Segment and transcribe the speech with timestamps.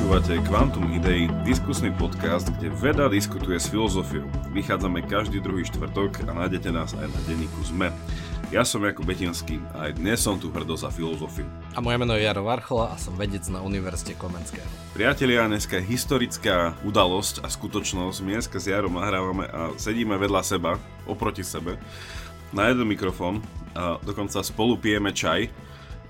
[0.00, 4.24] Počúvate Quantum Idei, diskusný podcast, kde veda diskutuje s filozofiou.
[4.48, 7.92] Vychádzame každý druhý štvrtok a nájdete nás aj na denníku ZME.
[8.48, 11.44] Ja som Jakub Betinský a aj dnes som tu hrdo za filozofiu.
[11.76, 14.64] A moje meno je Jaro Varchola a som vedec na Univerzite Komenského.
[14.96, 18.24] Priatelia, dneska je historická udalosť a skutočnosť.
[18.24, 21.76] My dneska s Jarom nahrávame a sedíme vedľa seba, oproti sebe,
[22.56, 23.44] na jeden mikrofón
[23.76, 25.52] a dokonca spolu pijeme čaj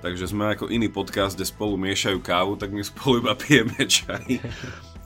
[0.01, 4.41] Takže sme ako iný podcast, kde spolu miešajú kávu, tak my spolu iba pijeme čaj.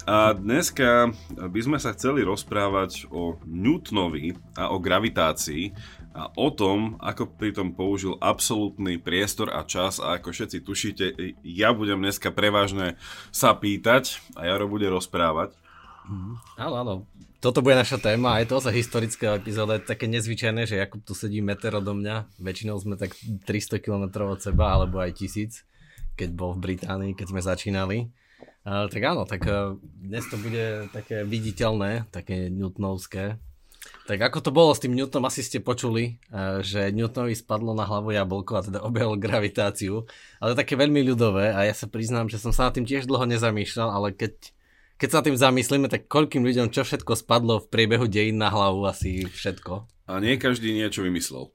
[0.06, 5.74] A dneska by sme sa chceli rozprávať o Newtonovi a o gravitácii
[6.14, 11.04] a o tom, ako pritom použil absolútny priestor a čas a ako všetci tušíte,
[11.42, 12.94] ja budem dneska prevažne
[13.34, 15.58] sa pýtať a Jaro bude rozprávať.
[16.60, 16.94] Áno, áno,
[17.44, 21.12] toto bude naša téma, aj to sa historická epizóda je také nezvyčajné, že Jakub tu
[21.12, 23.12] sedí meter odo mňa, väčšinou sme tak
[23.44, 25.68] 300 km od seba, alebo aj tisíc,
[26.16, 28.08] keď bol v Británii, keď sme začínali.
[28.64, 33.36] Uh, tak áno, tak uh, dnes to bude také viditeľné, také newtonovské.
[34.08, 37.84] Tak ako to bolo s tým Newtonom, asi ste počuli, uh, že Newtonovi spadlo na
[37.84, 40.08] hlavu jablko a teda objavil gravitáciu,
[40.40, 43.28] ale také veľmi ľudové a ja sa priznám, že som sa nad tým tiež dlho
[43.28, 44.32] nezamýšľal, ale keď
[45.04, 48.88] keď sa tým zamyslíme, tak koľkým ľuďom čo všetko spadlo v priebehu dejín na hlavu,
[48.88, 49.84] asi všetko.
[50.08, 51.52] A nie každý niečo vymyslel.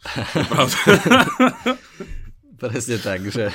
[2.61, 3.49] Presne tak, že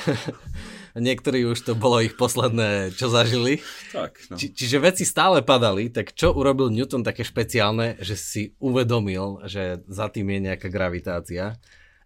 [0.99, 3.63] niektorí už to bolo ich posledné, čo zažili.
[3.95, 4.35] Tak, no.
[4.35, 9.79] Či, čiže veci stále padali, tak čo urobil Newton také špeciálne, že si uvedomil, že
[9.87, 11.55] za tým je nejaká gravitácia.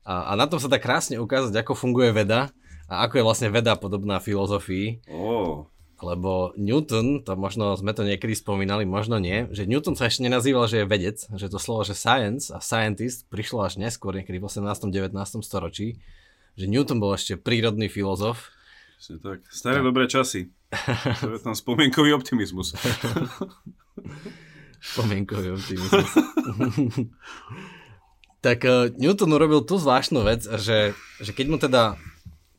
[0.05, 2.53] A, a na tom sa dá krásne ukázať, ako funguje veda
[2.85, 5.09] a ako je vlastne veda podobná filozofii.
[5.09, 5.65] Oh
[6.02, 10.67] lebo Newton, to možno sme to niekedy spomínali, možno nie, že Newton sa ešte nenazýval,
[10.67, 14.47] že je vedec, že to slovo, že science a scientist prišlo až neskôr, niekedy v
[14.47, 14.89] 18.
[14.89, 15.14] 19.
[15.44, 16.00] storočí,
[16.59, 18.52] že Newton bol ešte prírodný filozof.
[19.23, 19.47] tak.
[19.47, 20.52] Staré dobré časy.
[21.25, 22.77] To je tam spomienkový optimizmus.
[24.93, 26.09] spomienkový optimizmus.
[28.45, 31.99] tak uh, Newton urobil tú zvláštnu vec, že, že keď mu teda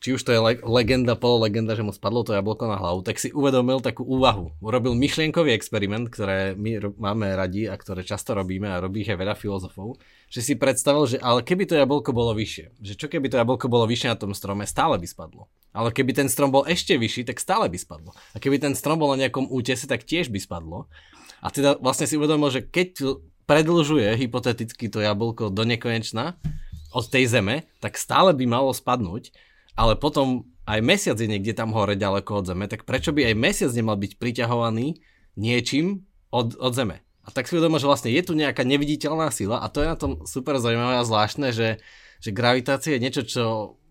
[0.01, 3.21] či už to je le- legenda, pololegenda, že mu spadlo to jablko na hlavu, tak
[3.21, 4.57] si uvedomil takú úvahu.
[4.65, 9.13] Urobil myšlienkový experiment, ktoré my ro- máme radi a ktoré často robíme a robí ich
[9.13, 10.01] aj veľa filozofov,
[10.33, 13.69] že si predstavil, že ale keby to jablko bolo vyššie, že čo keby to jablko
[13.69, 15.53] bolo vyššie na tom strome, stále by spadlo.
[15.77, 18.17] Ale keby ten strom bol ešte vyšší, tak stále by spadlo.
[18.33, 20.89] A keby ten strom bol na nejakom útese, tak tiež by spadlo.
[21.45, 26.41] A teda vlastne si uvedomil, že keď predlžuje hypoteticky to jablko do nekonečna
[26.91, 29.31] od tej zeme, tak stále by malo spadnúť
[29.75, 33.35] ale potom aj mesiac je niekde tam hore ďaleko od Zeme, tak prečo by aj
[33.35, 35.03] mesiac nemal byť priťahovaný
[35.35, 37.03] niečím od, od Zeme?
[37.27, 39.99] A tak si uvedomil, že vlastne je tu nejaká neviditeľná sila a to je na
[39.99, 41.83] tom super zaujímavé a zvláštne, že,
[42.23, 43.45] že gravitácia je niečo, čo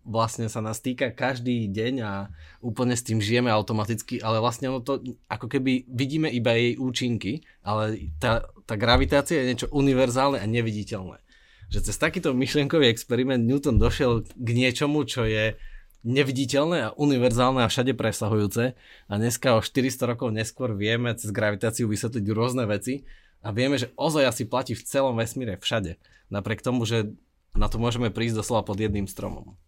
[0.09, 2.33] vlastne sa nás týka každý deň a
[2.65, 7.45] úplne s tým žijeme automaticky, ale vlastne ono to ako keby vidíme iba jej účinky,
[7.61, 11.21] ale tá, tá gravitácia je niečo univerzálne a neviditeľné.
[11.69, 15.53] Že cez takýto myšlienkový experiment Newton došiel k niečomu, čo je
[16.01, 18.73] neviditeľné a univerzálne a všade presahujúce
[19.05, 23.05] a dneska o 400 rokov neskôr vieme cez gravitáciu vysvetliť rôzne veci
[23.45, 26.01] a vieme, že ozaj asi platí v celom vesmíre všade.
[26.31, 27.13] Napriek tomu, že
[27.53, 29.59] na to môžeme prísť doslova pod jedným stromom.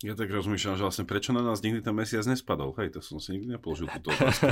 [0.00, 2.72] Ja tak rozmýšľam, že vlastne prečo na nás nikdy ten mesiac nespadol.
[2.80, 4.48] Hej, to som si nikdy nepoložil túto otázku.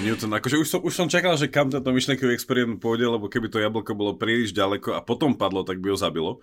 [0.00, 3.52] Newton, akože už som, už som čakal, že kam tento myšlenkový experiment pôjde, lebo keby
[3.52, 6.40] to jablko bolo príliš ďaleko a potom padlo, tak by ho zabilo.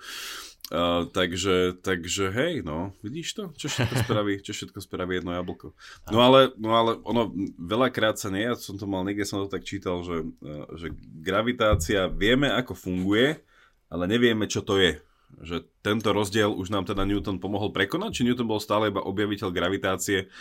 [0.69, 3.43] Uh, takže, takže hej, no, vidíš to?
[3.57, 5.73] Čo všetko spraví, čo všetko spraví jedno jablko.
[6.13, 9.49] No ale, no ale ono veľakrát sa nie, ja som to mal, niekde som to
[9.49, 13.41] tak čítal, že, uh, že gravitácia vieme, ako funguje,
[13.89, 15.01] ale nevieme, čo to je.
[15.41, 19.49] Že tento rozdiel už nám teda Newton pomohol prekonať, či Newton bol stále iba objaviteľ
[19.51, 20.31] gravitácie,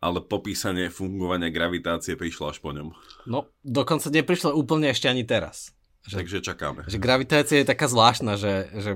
[0.00, 2.94] ale popísanie fungovania gravitácie prišlo až po ňom.
[3.28, 5.76] No, dokonca neprišlo úplne ešte ani teraz.
[6.08, 6.80] Že, Takže čakáme.
[6.88, 8.92] Že gravitácia je taká zvláštna, že, že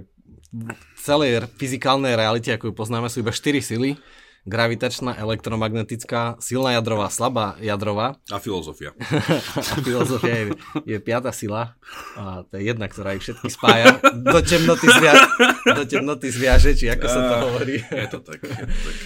[0.54, 3.98] v celej fyzikálnej realite, ako ju poznáme, sú iba 4 sily.
[4.44, 8.20] Gravitačná, elektromagnetická, silná jadrová, slabá jadrová.
[8.28, 8.92] A filozofia.
[9.72, 10.46] a filozofia je,
[10.84, 11.80] je piata sila.
[12.12, 13.96] A to je jedna, ktorá ich všetky spája.
[14.04, 15.16] Do temnoty, zvia,
[15.64, 17.80] do temnoty zviaže, či ako sa to hovorí.
[17.80, 18.44] Je to tak.
[18.44, 18.96] Je to tak.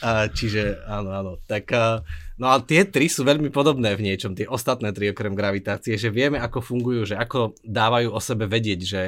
[0.00, 1.32] A, čiže áno, áno.
[1.44, 1.76] Tak,
[2.40, 6.08] no a tie tri sú veľmi podobné v niečom, tie ostatné tri okrem gravitácie, že
[6.08, 9.02] vieme, ako fungujú, že ako dávajú o sebe vedieť, že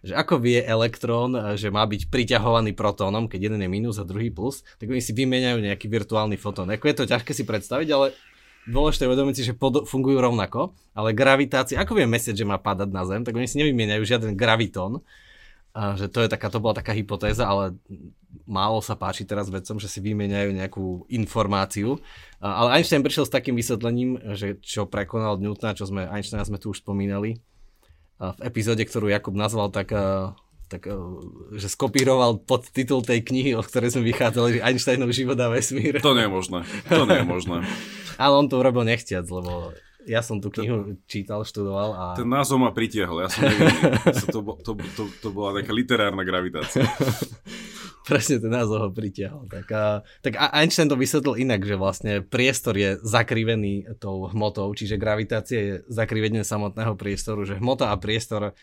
[0.00, 4.32] že ako vie elektrón, že má byť priťahovaný protónom, keď jeden je minus a druhý
[4.32, 6.72] plus, tak oni si vymieňajú nejaký virtuálny fotón.
[6.72, 8.16] Ako je to ťažké si predstaviť, ale
[8.64, 12.88] dôležité uvedomiť si, že pod, fungujú rovnako, ale gravitácia, ako vie mesiac, že má padať
[12.92, 15.04] na Zem, tak oni si nevymieňajú žiaden gravitón,
[15.70, 17.78] A že to, je taká, to bola taká hypotéza, ale
[18.42, 22.02] málo sa páči teraz vedcom, že si vymeniajú nejakú informáciu.
[22.42, 26.58] A, ale Einstein prišiel s takým vysvetlením, že čo prekonal Newtona, čo sme, Einsteina sme
[26.58, 27.38] tu už spomínali
[28.20, 29.96] v epizóde, ktorú Jakub nazval tak,
[30.68, 30.84] tak
[31.56, 35.98] že skopíroval pod titul tej knihy, o ktorej sme vychádzali, že Einsteinov život a vesmír.
[36.04, 36.60] To nie je možné.
[36.92, 37.64] To nie je možné.
[38.22, 39.72] ale on to urobil nechtiac, lebo
[40.04, 42.04] ja som tú knihu čítal, študoval a...
[42.16, 43.96] Ten názov ma pritiahol, ja som nevedel.
[44.32, 46.84] to, to, to, to bola taká literárna gravitácia.
[48.10, 49.46] Presne ten názov ho pritiahol.
[49.46, 54.98] Tak, a, tak Einstein to vysvetlil inak, že vlastne priestor je zakrivený tou hmotou, čiže
[54.98, 58.58] gravitácia je zakrivenie samotného priestoru, že hmota a priestor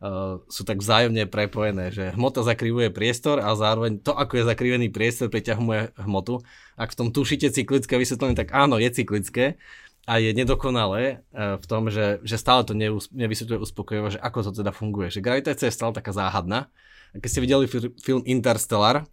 [0.00, 4.88] Uh, sú tak vzájomne prepojené, že hmota zakrivuje priestor a zároveň to, ako je zakrivený
[4.88, 6.40] priestor, priťahuje hmotu.
[6.80, 9.60] Ak v tom tušíte cyklické vysvetlenie, tak áno, je cyklické
[10.08, 14.48] a je nedokonalé uh, v tom, že, že stále to neus- nevysvetľuje uspokojivo, že ako
[14.48, 15.12] to teda funguje.
[15.12, 16.72] Že gravitácia je stále taká záhadná
[17.18, 17.66] keď ste videli
[17.98, 19.06] film Interstellar,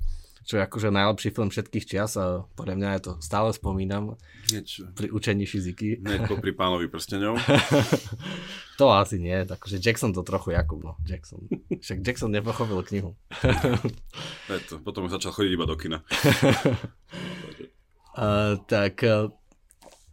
[0.48, 4.16] čo je akože najlepší film všetkých čias a podľa mňa ja to stále spomínam
[4.48, 4.88] Niečo.
[4.96, 6.00] pri učení fyziky.
[6.00, 7.36] Nie, pri pánovi prstenov.
[8.80, 11.52] to asi nie, takže Jackson to trochu Jakub, no, Jackson.
[11.68, 13.12] Však Jackson nepochopil knihu.
[14.72, 16.00] to, potom začal chodiť iba do kina.
[18.16, 19.28] uh, tak, uh,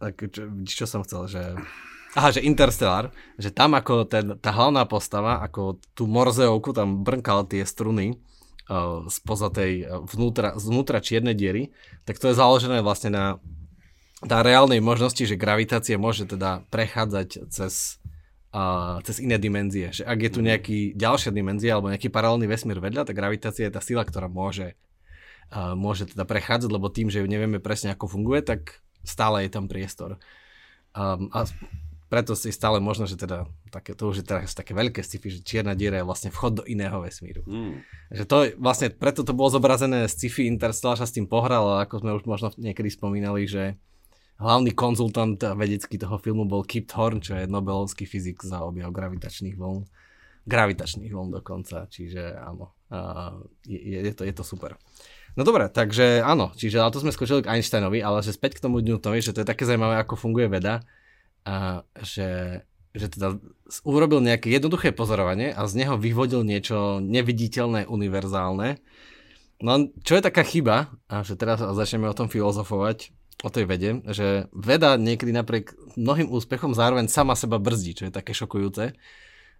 [0.03, 1.41] tak čo, čo som chcel, že
[2.15, 7.43] Aha, že Interstellar, že tam ako ten, tá hlavná postava, ako tú Morzeovku tam brnkal
[7.43, 8.15] tie struny
[8.71, 11.75] uh, spoza tej uh, vnútra, vnútra čiernej diery,
[12.07, 13.25] tak to je založené vlastne na
[14.23, 17.99] tá reálnej možnosti, že gravitácia môže teda prechádzať cez,
[18.55, 19.91] uh, cez iné dimenzie.
[19.91, 20.45] Že ak je tu mhm.
[20.47, 24.79] nejaký ďalšia dimenzia alebo nejaký paralelný vesmír vedľa, tak gravitácia je tá sila, ktorá môže,
[25.51, 29.51] uh, môže teda prechádzať, lebo tým, že ju nevieme presne ako funguje, tak stále je
[29.51, 30.15] tam priestor.
[30.95, 31.43] Um, a
[32.15, 33.43] preto si stále možno, že teda
[33.75, 36.63] také, to už je teraz také veľké sci-fi, že čierna diera je vlastne vchod do
[36.63, 37.43] iného vesmíru.
[37.43, 37.83] Mm.
[38.07, 41.83] Že to je vlastne, preto to bolo zobrazené sci-fi, Interstellar sa s tým pohral, ale
[41.83, 43.75] ako sme už možno niekedy spomínali, že
[44.39, 49.59] hlavný konzultant vedecký toho filmu bol Kip Thorne, čo je Nobelovský fyzik za objav gravitačných
[49.59, 49.83] vln.
[50.47, 52.71] Gravitačných vln dokonca, čiže áno,
[53.67, 54.79] je, je, to, je to super.
[55.35, 58.63] No dobre, takže áno, čiže ale to sme skočili k Einsteinovi, ale že späť k
[58.63, 60.79] tomu Newtonovi, že to je také zaujímavé, ako funguje veda
[61.45, 62.61] a že,
[62.97, 63.37] že teda
[63.85, 68.81] urobil nejaké jednoduché pozorovanie a z neho vyvodil niečo neviditeľné, univerzálne.
[69.61, 69.71] No
[70.03, 73.13] čo je taká chyba, a že teraz začneme o tom filozofovať,
[73.45, 78.15] o tej vede, že veda niekedy napriek mnohým úspechom zároveň sama seba brzdí, čo je
[78.15, 78.97] také šokujúce.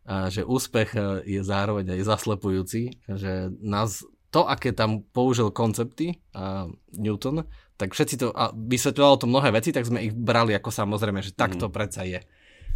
[0.06, 6.22] A že úspech e, je zároveň aj zaslepujúci, že nás to, aké tam použil koncepty
[6.30, 10.72] a Newton, tak všetci to, a vysvetľovalo to mnohé veci, tak sme ich brali ako
[10.72, 11.74] samozrejme, že tak to mm.
[11.76, 12.24] predsa je.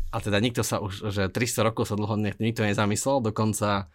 [0.10, 3.88] A teda nikto sa už, že 300 rokov sa dlho nikto nezamyslel, dokonca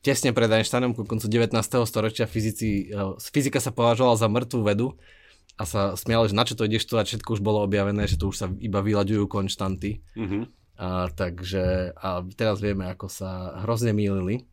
[0.00, 1.54] tesne pred Einsteinom, ku koncu 19.
[1.86, 4.94] storočia fyzici, e, fyzika sa považovala za mŕtvú vedu
[5.58, 8.14] a sa smiali, že na čo to ideš tu a všetko už bolo objavené, že
[8.14, 10.04] tu už sa iba vyľaďujú konštanty.
[10.14, 10.42] Mm-hmm.
[10.76, 14.44] A, takže a teraz vieme, ako sa hrozne mýlili.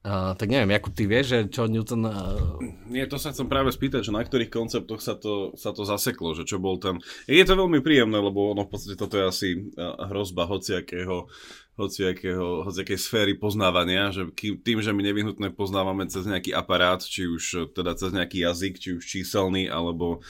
[0.00, 2.08] Uh, tak neviem, ako ty vieš, že čo Newton...
[2.08, 2.56] Uh...
[2.88, 6.32] Nie, to sa chcem práve spýtať, že na ktorých konceptoch sa to, sa to zaseklo,
[6.32, 7.04] že čo bol ten...
[7.28, 11.28] Je to veľmi príjemné, lebo ono v podstate toto je asi hrozba hociakého,
[11.76, 17.76] hociakého, hociakej sféry poznávania, že tým, že my nevyhnutne poznávame cez nejaký aparát, či už
[17.76, 20.24] teda cez nejaký jazyk, či už číselný, alebo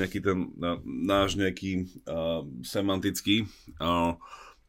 [0.00, 0.48] nejaký ten
[1.04, 3.44] náš nejaký uh, semantický...
[3.76, 4.16] Uh,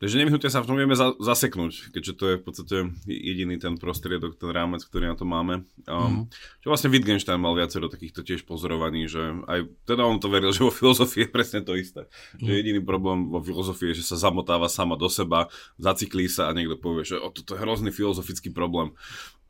[0.01, 3.77] Takže nevyhnutne sa v tom vieme za, zaseknúť, keďže to je v podstate jediný ten
[3.77, 5.69] prostriedok, ten rámec, ktorý na to máme.
[5.85, 6.25] Um, mm-hmm.
[6.65, 10.65] Čo vlastne Wittgenstein mal viacero takýchto tiež pozorovaní, že aj teda on to veril, že
[10.65, 12.09] vo filozofii je presne to isté.
[12.09, 12.41] Mm-hmm.
[12.41, 12.57] Že mhm.
[12.57, 16.81] jediný problém vo filozofii je, že sa zamotáva sama do seba, zaciklí sa a niekto
[16.81, 18.97] povie, že o, toto je hrozný filozofický problém.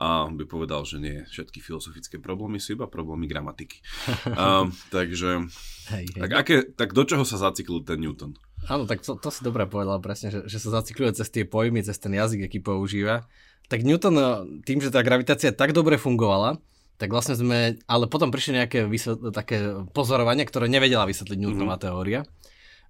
[0.01, 3.85] A on by povedal, že nie, všetky filozofické problémy sú iba problémy gramatiky.
[4.33, 5.47] um, takže,
[5.93, 6.21] hej, hej.
[6.25, 8.33] Tak, aké, tak do čoho sa zaciklil ten Newton?
[8.69, 11.81] Áno, tak to, to si dobre povedal presne, že, že sa zacikluje cez tie pojmy,
[11.81, 13.25] cez ten jazyk, aký používa.
[13.71, 14.27] Tak Newton eh,
[14.67, 16.61] tým, že tá gravitácia tak dobre fungovala,
[17.01, 21.87] tak vlastne sme, ale potom prišli nejaké vysvetl- také pozorovania, ktoré nevedela vysvetliť Newtonová mm-hmm.
[21.89, 22.21] teória.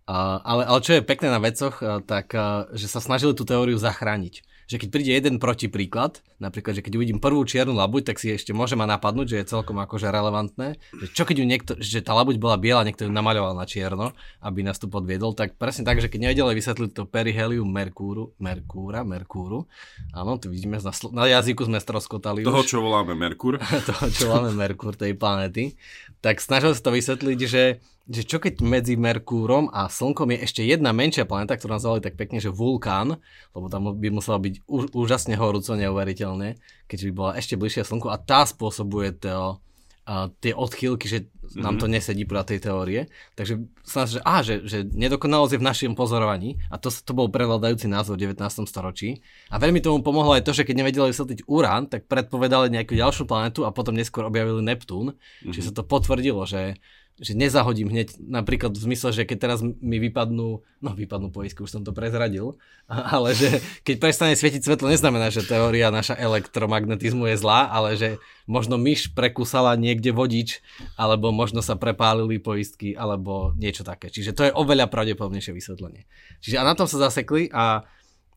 [0.09, 3.47] Uh, ale, ale čo je pekné na vecoch, uh, tak uh, že sa snažili tú
[3.47, 8.23] teóriu zachrániť že keď príde jeden protipríklad, napríklad, že keď uvidím prvú čiernu labuť, tak
[8.23, 10.79] si ešte môže ma napadnúť, že je celkom akože relevantné.
[10.95, 14.15] Že čo keď ju niekto, že tá labuť bola biela, niekto ju namaľoval na čierno,
[14.39, 19.03] aby nás tu podviedol, tak presne tak, že keď nevedeli vysvetliť to perihelium Merkúru, Merkúra,
[19.03, 19.67] Merkúru,
[20.15, 22.71] áno, tu vidíme, na, sl- na jazyku sme stroskotali Toho, už.
[22.71, 23.59] čo voláme Merkúr.
[23.91, 25.75] toho, čo voláme Merkúr tej planety,
[26.23, 30.61] tak snažil sa to vysvetliť, že že čo keď medzi Merkúrom a Slnkom je ešte
[30.67, 33.17] jedna menšia planéta, ktorú nazvali tak pekne, že vulkán,
[33.55, 36.59] lebo tam by musela byť ú, úžasne horúco neuveriteľne,
[36.91, 39.63] keďže by bola ešte bližšia Slnku a tá spôsobuje to,
[40.01, 41.93] a tie odchýlky, že nám to mhm.
[41.93, 43.01] nesedí podľa tej teórie.
[43.37, 47.29] Takže sa že, á, že, že nedokonalosť je v našom pozorovaní a to, to bol
[47.29, 48.43] prevládajúci názor v 19.
[48.65, 49.21] storočí.
[49.53, 53.29] A veľmi tomu pomohlo aj to, že keď nevedeli vysvetliť Urán, tak predpovedali nejakú ďalšiu
[53.29, 55.13] planetu a potom neskôr objavili Neptún.
[55.13, 55.53] Mm-hmm.
[55.53, 56.81] Čiže sa to potvrdilo, že
[57.19, 61.69] že nezahodím hneď, napríklad v zmysle, že keď teraz mi vypadnú, no vypadnú poisky, už
[61.69, 62.55] som to prezradil,
[62.87, 68.17] ale že keď prestane svietiť svetlo, neznamená, že teória naša elektromagnetizmu je zlá, ale že
[68.47, 70.63] možno myš prekúsala niekde vodič,
[70.95, 74.09] alebo možno sa prepálili poistky, alebo niečo také.
[74.09, 76.09] Čiže to je oveľa pravdepodobnejšie vysvetlenie.
[76.41, 77.85] Čiže a na tom sa zasekli a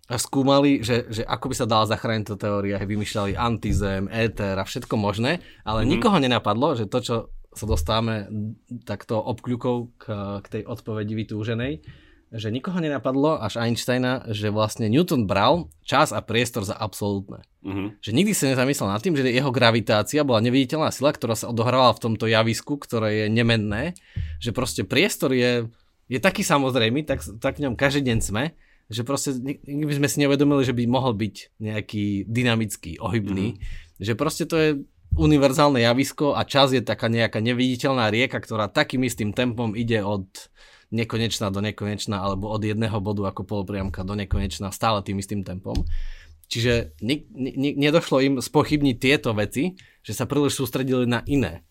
[0.04, 4.68] a skúmali, že, že ako by sa dala zachrániť tá teória, vymýšľali antizem, éter a
[4.68, 5.92] všetko možné, ale mm-hmm.
[5.96, 7.16] nikoho nenapadlo, že to, čo
[7.58, 8.28] sa dostávame
[8.84, 10.04] takto obkľukov k,
[10.42, 11.72] k tej odpovedi vytúženej,
[12.34, 17.46] že nikoho nenapadlo, až Einsteina, že vlastne Newton bral čas a priestor za absolútne.
[17.62, 17.94] Uh-huh.
[18.02, 21.94] Že nikdy sa nezamyslel nad tým, že jeho gravitácia bola neviditeľná sila, ktorá sa odohrávala
[21.94, 23.94] v tomto javisku, ktoré je nemenné,
[24.42, 25.70] že proste priestor je,
[26.10, 28.58] je taký samozrejmý, tak, tak v ňom každý deň sme,
[28.90, 34.02] že proste nikdy by sme si neuvedomili, že by mohol byť nejaký dynamický, ohybný, uh-huh.
[34.02, 34.70] že proste to je
[35.14, 40.26] univerzálne javisko a čas je taká nejaká neviditeľná rieka, ktorá takým istým tempom ide od
[40.94, 45.74] nekonečná do nekonečná alebo od jedného bodu ako polopriamka do nekonečná stále tým istým tempom.
[46.46, 51.64] Čiže ni, ni, nedošlo im spochybniť tieto veci, že sa príliš sústredili na iné.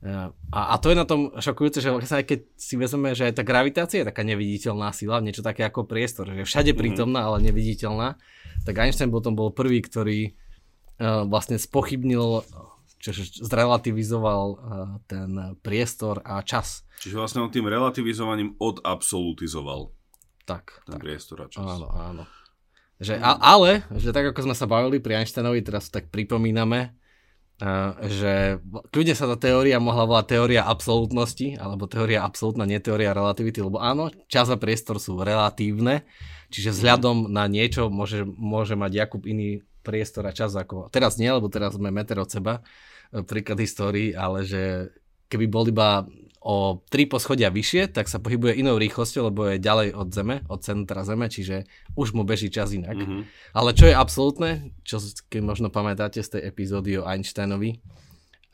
[0.00, 3.44] A, a to je na tom šokujúce, že aj keď si vezmeme, že aj tá
[3.44, 6.78] gravitácia je taká neviditeľná sila, niečo také ako priestor, že všade mhm.
[6.78, 8.16] prítomná, ale neviditeľná,
[8.64, 12.48] tak Einstein potom bol prvý, ktorý uh, vlastne spochybnil
[13.00, 14.58] čiže zrelativizoval uh,
[15.08, 16.84] ten priestor a čas.
[17.00, 19.88] Čiže vlastne on tým relativizovaním odabsolutizoval
[20.44, 21.02] tak, ten tak.
[21.02, 21.64] priestor a čas.
[21.64, 22.24] Áno, áno.
[23.00, 26.92] Že, a, ale, že tak ako sme sa bavili pri Einsteinovi, teraz tak pripomíname,
[27.64, 28.60] uh, že
[28.92, 33.80] kľudne sa tá teória mohla volať teória absolútnosti, alebo teória absolútna, nie teória relativity, lebo
[33.80, 36.04] áno, čas a priestor sú relatívne,
[36.52, 40.92] čiže vzhľadom na niečo môže, môže mať Jakub iný priestor a čas ako...
[40.92, 42.60] Teraz nie, lebo teraz sme meter od seba,
[43.10, 44.92] príklad histórii, ale že
[45.30, 46.06] keby bol iba
[46.40, 50.64] o 3 poschodia vyššie, tak sa pohybuje inou rýchlosťou, lebo je ďalej od Zeme, od
[50.64, 51.68] centra Zeme, čiže
[52.00, 52.96] už mu beží čas inak.
[52.96, 53.22] Mm-hmm.
[53.52, 57.84] Ale čo je absolútne, čo keď možno pamätáte z tej epizódy o Einsteinovi,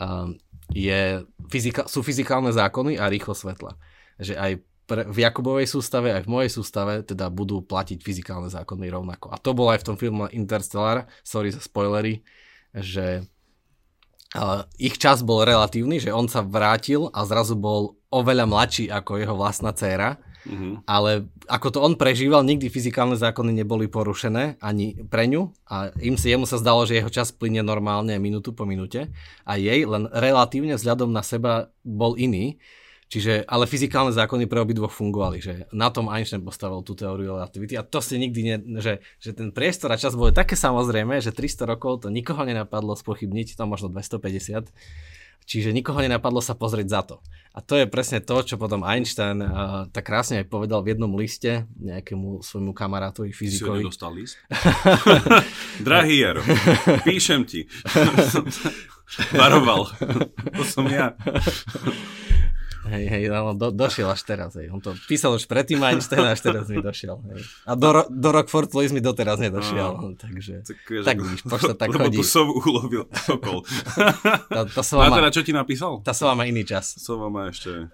[0.03, 0.35] um,
[0.75, 3.79] je fyzika, sú fyzikálne zákony a rýchlo svetla.
[4.19, 4.53] Že aj
[4.91, 9.31] pre, v Jakubovej sústave, aj v mojej sústave teda budú platiť fyzikálne zákony rovnako.
[9.31, 12.27] A to bolo aj v tom filme Interstellar, sorry za spoilery,
[12.75, 13.23] že
[14.35, 19.23] Uh, ich čas bol relatívny, že on sa vrátil a zrazu bol oveľa mladší ako
[19.23, 20.19] jeho vlastná dcéra.
[20.47, 20.87] Mm-hmm.
[20.87, 26.15] Ale ako to on prežíval, nikdy fyzikálne zákony neboli porušené ani pre ňu a im
[26.15, 29.11] si, jemu sa zdalo, že jeho čas plyne normálne minútu po minúte
[29.43, 32.63] a jej len relatívne vzhľadom na seba bol iný.
[33.07, 37.79] Čiže, ale fyzikálne zákony pre obidvoch fungovali, že na tom Einstein postavil tú teóriu relativity
[37.79, 41.31] a to si nikdy, ne, že, že ten priestor a čas boli také samozrejme, že
[41.31, 44.75] 300 rokov to nikoho nenapadlo spochybniť, to možno 250,
[45.47, 47.17] čiže nikoho nenapadlo sa pozrieť za to.
[47.55, 51.15] A to je presne to, čo potom Einstein uh, tak krásne aj povedal v jednom
[51.15, 53.87] liste nejakému svojmu kamarátovi fyzikovi.
[53.87, 54.35] Si dostal list?
[55.87, 56.43] Drahý Jaro,
[57.07, 57.71] píšem ti.
[59.39, 59.87] Varoval.
[60.59, 61.15] to som ja.
[62.87, 64.55] Hej, hej, no, do, došiel až teraz.
[64.55, 64.71] Hej.
[64.71, 67.19] On to písal už predtým Einstein až teraz mi došiel.
[67.35, 67.43] Hej.
[67.67, 69.91] A do, do Rockford Place mi doteraz nedošiel.
[69.99, 72.23] No, takže, tak, tak víš, pošta tak lebo chodí.
[72.23, 73.67] tu sovu ulovil sokol.
[74.49, 75.99] tá, tá sova má, teda čo ti napísal?
[76.07, 76.95] Tá sova má iný čas.
[77.03, 77.91] Sova má ešte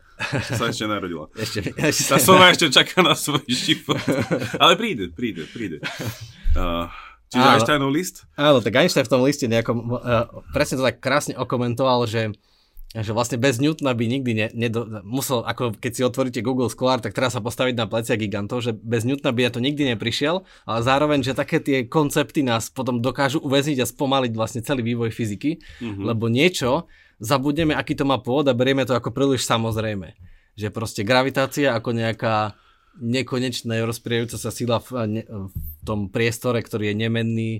[0.54, 1.26] sa ešte narodila.
[1.42, 2.14] Ešte, ešte.
[2.14, 3.98] Tá sova ešte čaká na svoj život.
[4.62, 5.82] Ale príde, príde, príde.
[6.54, 6.86] Uh,
[7.26, 8.22] čiže áno, Einsteinov list?
[8.38, 12.30] Áno, tak Einstein v tom liste nejakom, uh, presne to tak krásne okomentoval, že
[12.92, 17.00] že vlastne bez Newtona by nikdy ne, nedo, musel, ako keď si otvoríte Google Scholar,
[17.00, 20.44] tak teraz sa postaviť na plecia gigantov, že bez Newtona by ja to nikdy neprišiel,
[20.68, 25.08] ale zároveň, že také tie koncepty nás potom dokážu uväzniť a spomaliť vlastne celý vývoj
[25.08, 26.04] fyziky, mm-hmm.
[26.04, 26.84] lebo niečo
[27.16, 30.12] zabudneme, aký to má pôvod a berieme to ako príliš samozrejme.
[30.52, 32.60] Že proste gravitácia ako nejaká
[33.00, 37.52] nekonečná rozpriejajúca sa sila v, v tom priestore, ktorý je nemenný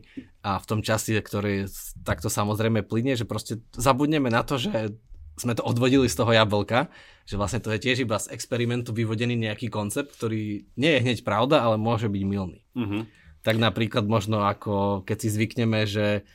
[0.45, 1.73] a v tom čase, ktorý
[2.05, 4.93] takto samozrejme plyne, že proste zabudneme na to, že
[5.37, 6.93] sme to odvodili z toho jablka,
[7.25, 11.19] že vlastne to je tiež iba z experimentu vyvodený nejaký koncept, ktorý nie je hneď
[11.25, 12.61] pravda, ale môže byť milný.
[12.75, 13.09] Uh-huh.
[13.43, 16.27] Tak napríklad možno ako keď si zvykneme, že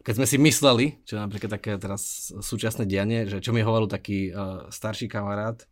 [0.00, 3.90] keď sme si mysleli, čo je napríklad také teraz súčasné dianie, že čo mi hovoril
[3.90, 5.68] taký uh, starší kamarát,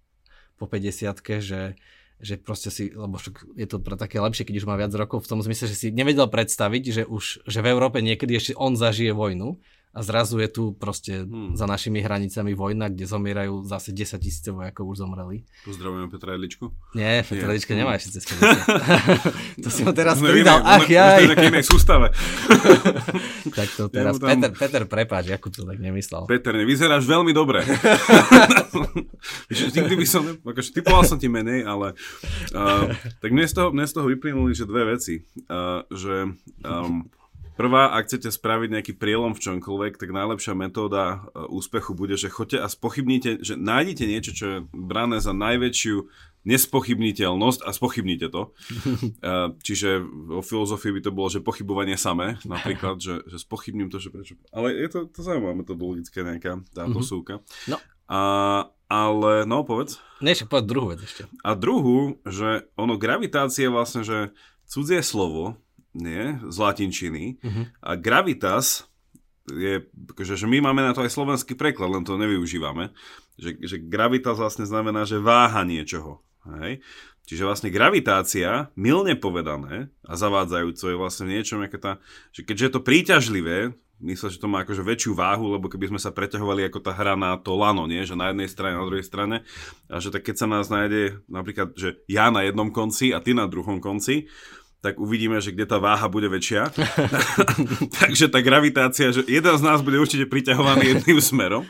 [0.58, 1.78] po 50 že
[2.18, 3.14] že proste si, lebo
[3.54, 5.94] je to pre také lepšie, keď už má viac rokov, v tom zmysle, že si
[5.94, 9.62] nevedel predstaviť, že už, že v Európe niekedy ešte on zažije vojnu
[9.94, 11.56] a zrazu je tu proste hmm.
[11.56, 15.48] za našimi hranicami vojna, kde zomierajú zase 10 tisíce vojakov už zomreli.
[15.64, 16.70] Pozdravujeme Petra Jedličku.
[16.92, 18.24] Nie, Petra Jedlička nemá ešte cez
[19.64, 21.24] To si ho teraz pridal, ach jaj.
[21.24, 22.12] Je sústave.
[23.58, 24.28] tak to teraz, ja tam...
[24.28, 26.28] Peter, Peter, prepáč, Jakub to tak nemyslel.
[26.28, 27.64] Peter, nevyzeráš veľmi dobre.
[29.50, 31.96] Nikdy by som, akože typoval som ti menej, ale
[32.54, 35.24] uh, tak mne z toho, mne z toho vyplynuli, že dve veci.
[35.48, 36.30] Uh, že
[36.62, 37.08] um,
[37.58, 42.30] Prvá, ak chcete spraviť nejaký prielom v čomkoľvek, tak najlepšia metóda e, úspechu bude, že
[42.30, 46.06] choďte a spochybnite, že nájdete niečo, čo je brané za najväčšiu
[46.46, 48.42] nespochybniteľnosť a spochybnite to.
[49.18, 53.98] E, čiže vo filozofii by to bolo, že pochybovanie samé, napríklad, že, že spochybním to,
[53.98, 54.38] že prečo.
[54.54, 56.94] Ale je to, to zaujímavá metodologická nejaká tá mm-hmm.
[56.94, 57.42] posúka.
[57.66, 57.82] No.
[58.06, 58.20] A,
[58.86, 59.98] ale, no, povedz.
[60.22, 61.26] Nie, povedz druhú vec ešte.
[61.42, 64.30] A druhú, že ono, gravitácia vlastne, že
[64.70, 65.58] cudzie slovo,
[65.96, 67.40] nie, z latinčiny.
[67.40, 67.64] Uh-huh.
[67.80, 68.88] A gravitas
[69.48, 72.92] je, akože, že my máme na to aj slovenský preklad, len to nevyužívame.
[73.40, 76.20] Že, že gravitas vlastne znamená, že váha niečoho.
[76.60, 76.84] Hej?
[77.28, 82.00] Čiže vlastne gravitácia, milne povedané a zavádzajúco je vlastne v niečom, tá,
[82.32, 86.00] že keďže je to príťažlivé, myslel, že to má akože väčšiu váhu, lebo keby sme
[86.00, 88.00] sa preťahovali ako tá hra na to lano, nie?
[88.08, 89.44] že na jednej strane, na druhej strane,
[89.92, 93.36] a že tak keď sa nás nájde napríklad, že ja na jednom konci a ty
[93.36, 94.30] na druhom konci,
[94.78, 96.70] tak uvidíme, že kde tá váha bude väčšia.
[97.98, 101.64] Takže tá gravitácia, že jeden z nás bude určite priťahovaný jedným smerom,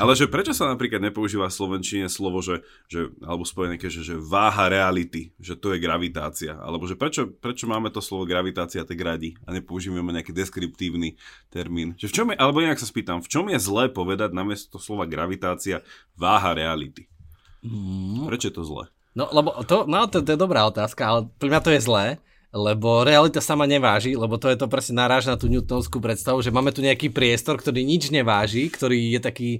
[0.00, 4.16] ale že prečo sa napríklad nepoužíva v slovenčine slovo, že, že alebo spojené, že, že
[4.16, 8.96] váha reality, že to je gravitácia, alebo že prečo, prečo máme to slovo gravitácia tak
[8.96, 11.20] radi a nepoužívame nejaký deskriptívny
[11.52, 11.92] termín.
[12.00, 15.04] Že v čom je, alebo inak sa spýtam, v čom je zlé povedať namiesto slova
[15.04, 15.84] gravitácia
[16.16, 17.12] váha reality?
[17.60, 18.28] Mm.
[18.28, 18.84] Prečo je to zlé?
[19.14, 22.06] No, lebo to, no, to, to je dobrá otázka, ale pre mňa to je zlé,
[22.54, 26.54] lebo realita sama neváži, lebo to je to presne naráž na tú newtonovskú predstavu, že
[26.54, 29.50] máme tu nejaký priestor, ktorý nič neváži, ktorý je taký,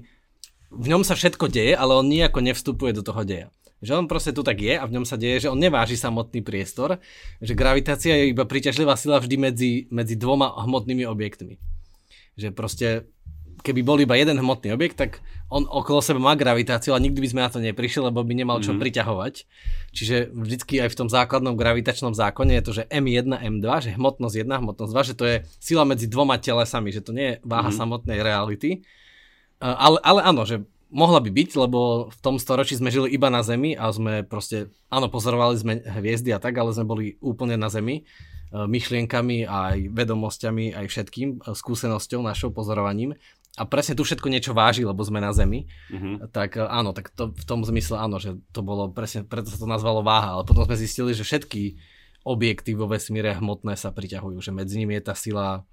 [0.71, 3.51] v ňom sa všetko deje, ale on nejako nevstupuje do toho deja.
[3.83, 6.39] Že on proste tu tak je a v ňom sa deje, že on neváži samotný
[6.39, 7.03] priestor,
[7.43, 11.59] že gravitácia je iba príťažlivá sila vždy medzi, medzi dvoma hmotnými objektmi.
[12.39, 13.11] Že proste
[13.65, 17.29] keby bol iba jeden hmotný objekt, tak on okolo seba má gravitáciu, ale nikdy by
[17.33, 18.79] sme na to neprišli, lebo by nemal čo mm.
[18.85, 19.33] priťahovať.
[19.89, 24.35] Čiže vždycky aj v tom základnom gravitačnom zákone je to, že M1, M2, že hmotnosť
[24.45, 27.73] 1, hmotnosť 2, že to je sila medzi dvoma telesami, že to nie je váha
[27.73, 27.77] mm.
[27.81, 28.85] samotnej reality.
[29.57, 30.61] Ale, ale áno, že
[30.93, 34.69] mohla by byť, lebo v tom storočí sme žili iba na Zemi a sme proste,
[34.93, 38.05] áno, pozorovali sme hviezdy a tak, ale sme boli úplne na Zemi
[38.55, 43.17] myšlienkami, aj vedomosťami, aj všetkým, skúsenosťou, našou pozorovaním
[43.55, 46.27] a presne tu všetko niečo váži, lebo sme na Zemi, uh-huh.
[46.35, 49.59] tak e, áno, tak to, v tom zmysle áno, že to bolo presne, preto sa
[49.59, 51.79] to nazvalo váha, ale potom sme zistili, že všetky
[52.27, 55.63] objekty vo vesmíre hmotné sa priťahujú, že medzi nimi je tá sila,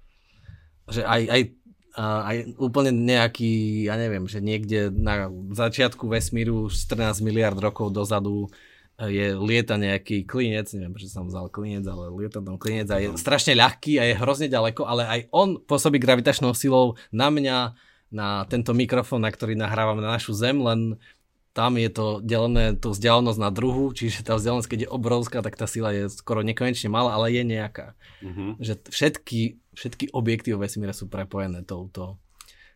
[0.87, 1.41] že aj, aj,
[1.99, 8.47] aj úplne nejaký, ja neviem, že niekde na začiatku vesmíru 14 miliard rokov dozadu
[9.01, 13.09] je, lieta nejaký klinec, neviem prečo som vzal klinec, ale lieta tam klinec a je
[13.17, 17.73] strašne ľahký a je hrozne ďaleko, ale aj on pôsobí gravitačnou silou na mňa,
[18.13, 21.01] na tento mikrofón, na ktorý nahrávam na našu zem, len
[21.53, 25.53] tam je to delené tú vzdialenosť na druhu, čiže tá vzdialenosť, keď je obrovská, tak
[25.53, 27.93] tá sila je skoro nekonečne malá, ale je nejaká.
[28.25, 28.57] Uh-huh.
[28.57, 29.41] Že všetky,
[29.77, 32.17] všetky objekty vo vesmíre sú prepojené touto,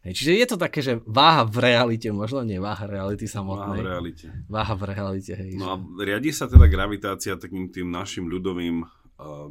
[0.05, 3.81] Hej, čiže je to také, že váha v realite, možno nie váha reality samotnej.
[3.81, 4.25] Váha v realite.
[4.47, 5.51] Váha v realite, hej.
[5.57, 9.49] No a riadi sa teda gravitácia takým tým našim ľudovým uh,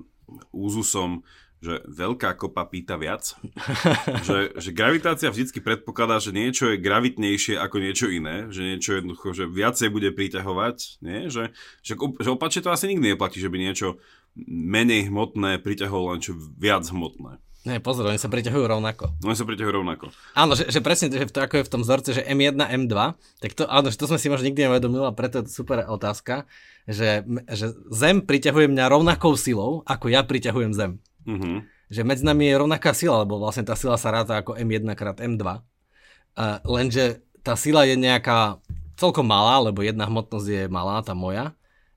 [0.54, 3.32] úzusom, že veľká kopa pýta viac.
[4.28, 9.32] že, že gravitácia vždy predpokladá, že niečo je gravitnejšie ako niečo iné, že niečo jednoducho,
[9.32, 11.32] že viacej bude priťahovať, nie?
[11.32, 13.98] Že, že, že opačne to asi nikdy neplatí, že by niečo
[14.46, 17.40] menej hmotné priťahovalo niečo viac hmotné.
[17.66, 19.18] Nie, pozor, oni sa priťahujú rovnako.
[19.26, 20.14] Oni sa priťahujú rovnako.
[20.38, 22.94] Áno, že, že presne, že to, ako je v tom vzorce, že M1, M2,
[23.42, 25.82] tak to, áno, že to sme si možno nikdy nevedomili a preto je to super
[25.82, 26.46] otázka,
[26.86, 31.02] že, že Zem priťahuje mňa rovnakou silou, ako ja priťahujem Zem.
[31.26, 31.66] Uh-huh.
[31.90, 35.18] Že medzi nami je rovnaká sila, lebo vlastne tá sila sa ráta ako M1 krát
[35.18, 35.42] M2.
[35.42, 38.62] Uh, lenže tá sila je nejaká
[38.94, 41.50] celkom malá, lebo jedna hmotnosť je malá, tá moja,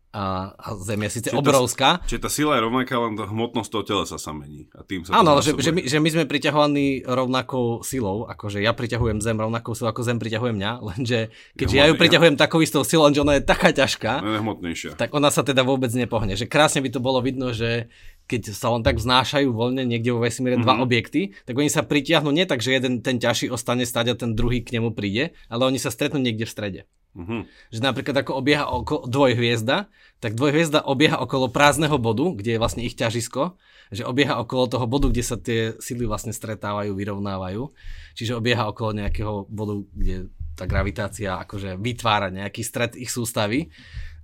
[0.10, 2.02] a, a Zem je síce čiže obrovská.
[2.10, 4.66] Čiže tá sila je rovnaká, len tá hmotnosť toho telesa sa mení.
[4.74, 8.74] A tým sa Áno, že, že, my, že my sme priťahovaní rovnakou silou, akože ja
[8.74, 12.42] priťahujem Zem rovnakou silou, ako Zem priťahuje mňa, lenže keďže ja ju priťahujem ja...
[12.42, 14.92] takou istou silou, lenže ona je taká ťažká, ona je hmotnejšia.
[14.98, 16.34] tak ona sa teda vôbec nepohne.
[16.34, 17.94] Že krásne by to bolo vidno, že
[18.26, 20.66] keď sa len tak vznášajú voľne niekde vo vesmíre mm-hmm.
[20.66, 20.84] dva mhm.
[20.86, 24.34] objekty, tak oni sa pritiahnu nie tak, že jeden ten ťažší ostane stať a ten
[24.34, 26.82] druhý k nemu príde, ale oni sa stretnú niekde v strede.
[27.18, 27.50] Mhm.
[27.74, 29.90] Že napríklad ako obieha okolo dvojhviezda,
[30.22, 33.58] tak dvojhviezda obieha okolo prázdneho bodu, kde je vlastne ich ťažisko,
[33.90, 37.74] že obieha okolo toho bodu, kde sa tie sily vlastne stretávajú, vyrovnávajú.
[38.14, 43.74] Čiže obieha okolo nejakého bodu, kde tá gravitácia akože vytvára nejaký stred ich sústavy.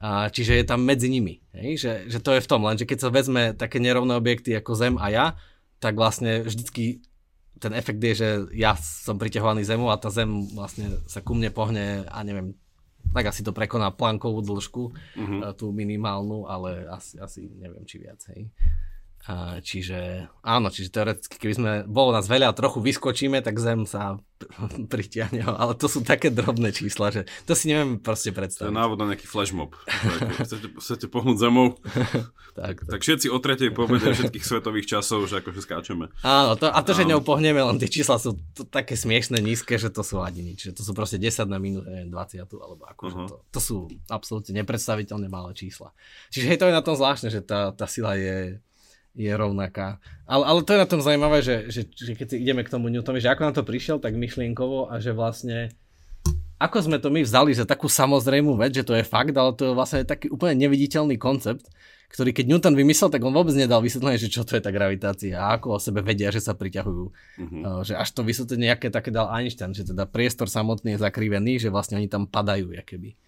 [0.03, 1.41] A, čiže je tam medzi nimi.
[1.55, 1.81] Hej?
[1.81, 4.95] Že, že to je v tom, lenže keď sa vezme také nerovné objekty ako Zem
[5.01, 5.25] a ja,
[5.81, 7.01] tak vlastne vždycky
[7.55, 11.49] ten efekt je, že ja som priťahovaný Zemu a tá Zem vlastne sa ku mne
[11.55, 12.53] pohne a neviem,
[13.15, 15.39] tak asi to prekoná plankovú dĺžku, mm-hmm.
[15.55, 18.51] tú minimálnu, ale asi, asi neviem, či viac, hej.
[19.65, 24.21] Čiže áno, čiže teoreticky, keby sme, bolo nás veľa a trochu vyskočíme, tak Zem sa
[24.93, 28.69] pritiahne, ale to sú také drobné čísla, že to si neviem proste predstaviť.
[28.69, 29.73] To je návod na nejaký flashmob.
[30.45, 31.73] chcete, chcete pohnúť zemou?
[32.59, 36.13] tak, tak všetci o tretej pobede všetkých svetových časov, že akože skáčeme.
[36.21, 39.81] Áno, to, a to, že ňou pohneme, len tie čísla sú to, také smiešne, nízke,
[39.81, 40.69] že to sú ani nič.
[40.69, 43.29] Že to sú proste 10 na minútu, neviem, 20 alebo akože uh-huh.
[43.33, 45.89] to, to sú absolútne nepredstaviteľne malé čísla.
[46.29, 48.61] Čiže hej, to je na tom zvláštne, že tá, tá sila je
[49.15, 49.97] je rovnaká.
[50.27, 52.91] Ale, ale to je na tom zaujímavé, že, že, že keď si ideme k tomu
[52.91, 55.71] Newtonovi, že ako na to prišiel, tak myšlienkovo a že vlastne
[56.55, 59.71] ako sme to my vzali za takú samozrejmú vec, že to je fakt, ale to
[59.71, 61.67] je vlastne taký úplne neviditeľný koncept,
[62.15, 65.35] ktorý keď Newton vymyslel, tak on vôbec nedal vysvetlenie, že čo to je tá gravitácia
[65.35, 67.05] a ako o sebe vedia, že sa priťahujú.
[67.11, 67.61] Mm-hmm.
[67.91, 71.67] Že až to vysvetlenie nejaké také dal Einstein, že teda priestor samotný je zakrivený, že
[71.67, 73.19] vlastne oni tam padajú, keby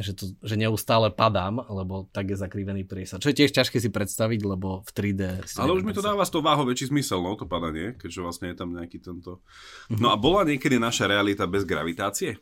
[0.00, 3.20] že, to, že neustále padám, lebo tak je zakrývený priestor.
[3.20, 5.22] Čo je tiež ťažké si predstaviť, lebo v 3D...
[5.58, 8.46] Ale už mi to dáva z toho váho väčší zmysel, no, to padanie, keďže vlastne
[8.52, 9.42] je tam nejaký tento...
[9.90, 12.38] No a bola niekedy naša realita bez gravitácie?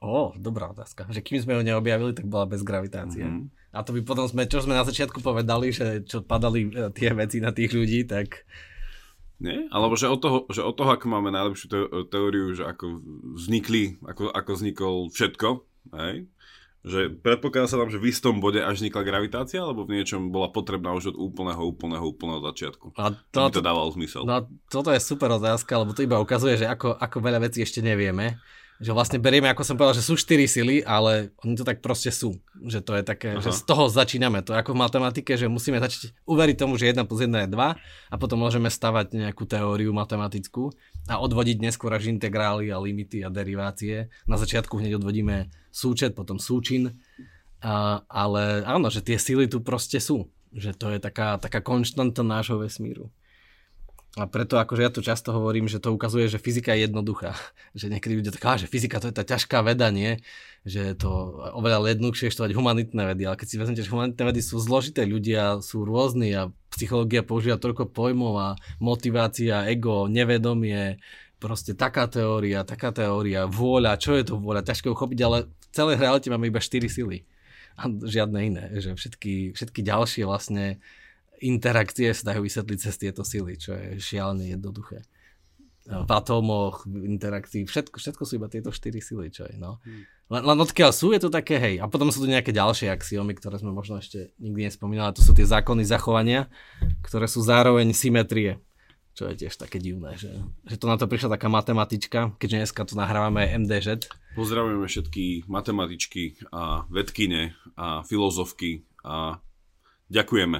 [0.00, 1.04] Ó, dobrá otázka.
[1.12, 3.20] Že kým sme ju neobjavili, tak bola bez gravitácie.
[3.20, 3.76] Mm-hmm.
[3.76, 7.12] A to by potom sme, čo sme na začiatku povedali, že čo padali e, tie
[7.12, 8.48] veci na tých ľudí, tak...
[9.40, 9.68] Nie?
[9.68, 11.66] Alebo že od toho, že od toho ako máme najlepšiu
[12.08, 13.00] teóriu, že ako
[13.40, 15.48] vznikli, ako, ako vznikol všetko,
[15.96, 16.28] hej?
[16.80, 20.48] Že predpokladá sa tam, že v istom bode až vznikla gravitácia, alebo v niečom bola
[20.48, 22.96] potrebná už od úplného, úplného, úplného začiatku.
[22.96, 24.24] A to, to, to dával zmysel.
[24.24, 27.84] No toto je super otázka, lebo to iba ukazuje, že ako, ako veľa vecí ešte
[27.84, 28.40] nevieme
[28.80, 32.08] že vlastne berieme, ako som povedal, že sú štyri sily, ale oni to tak proste
[32.08, 32.40] sú.
[32.64, 33.44] Že to je také, Aha.
[33.44, 34.40] že z toho začíname.
[34.40, 37.48] To je ako v matematike, že musíme začať uveriť tomu, že 1 plus 1 je
[37.52, 40.72] 2 a potom môžeme stavať nejakú teóriu matematickú
[41.12, 44.08] a odvodiť neskôr až integrály a limity a derivácie.
[44.24, 46.96] Na začiatku hneď odvodíme súčet, potom súčin.
[47.60, 50.32] A, ale áno, že tie sily tu proste sú.
[50.56, 53.12] Že to je taká, taká konštanta nášho vesmíru.
[54.18, 57.38] A preto akože ja tu často hovorím, že to ukazuje, že fyzika je jednoduchá.
[57.78, 60.18] Že niekedy ľudia tak, že fyzika to je tá ťažká veda, nie?
[60.66, 61.10] Že je to
[61.54, 63.22] oveľa jednoduchšie študovať humanitné vedy.
[63.30, 67.62] Ale keď si vezmete, že humanitné vedy sú zložité, ľudia sú rôzni a psychológia používa
[67.62, 68.48] toľko pojmov a
[68.82, 70.98] motivácia, ego, nevedomie,
[71.38, 75.96] proste taká teória, taká teória, vôľa, čo je to vôľa, ťažko uchopiť, ale v celej
[76.02, 77.22] realite máme iba 4 sily
[77.80, 80.82] a žiadne iné, že všetky, všetky ďalšie vlastne
[81.42, 85.04] interakcie sa dajú vysvetliť cez tieto sily, čo je šialené jednoduché.
[85.90, 89.82] V atómoch, v interakcii, všetko, všetko sú iba tieto štyri sily, čo je, no.
[89.82, 90.06] Hmm.
[90.30, 91.82] Len, len odkiaľ sú, je to také, hej.
[91.82, 95.10] A potom sú tu nejaké ďalšie axiomy, ktoré sme možno ešte nikdy nespomínali.
[95.18, 96.46] To sú tie zákony zachovania,
[97.02, 98.62] ktoré sú zároveň symetrie,
[99.18, 100.30] čo je tiež také divné, že,
[100.70, 104.06] že to na to prišla taká matematička, keďže dneska tu nahrávame MDŽ.
[104.38, 109.42] Pozdravujeme všetky matematičky a vedkine a filozofky a
[110.10, 110.58] Ďakujeme.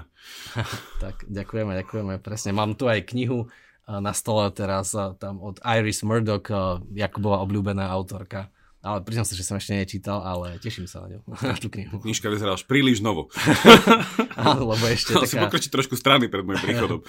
[1.05, 2.55] tak, ďakujeme, ďakujeme, presne.
[2.55, 3.51] Mám tu aj knihu
[3.91, 6.47] na stole teraz, tam od Iris Murdoch,
[6.87, 8.47] ako bola obľúbená autorka.
[8.81, 11.21] Ale priznám sa, že som ešte nečítal, ale teším sa na ňu,
[11.53, 12.01] na tú knihu.
[12.01, 13.29] Knižka vyzerá až príliš novo.
[14.41, 15.29] Áno, lebo ešte taká...
[15.29, 17.05] si pokročiť trošku strany pred môjim príchodom.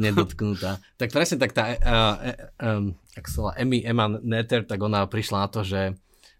[0.00, 0.80] nedotknutá.
[0.96, 2.16] Tak presne tak tá, uh,
[2.56, 5.92] um, ak sa Emmy Emma Netter, tak ona prišla na to, že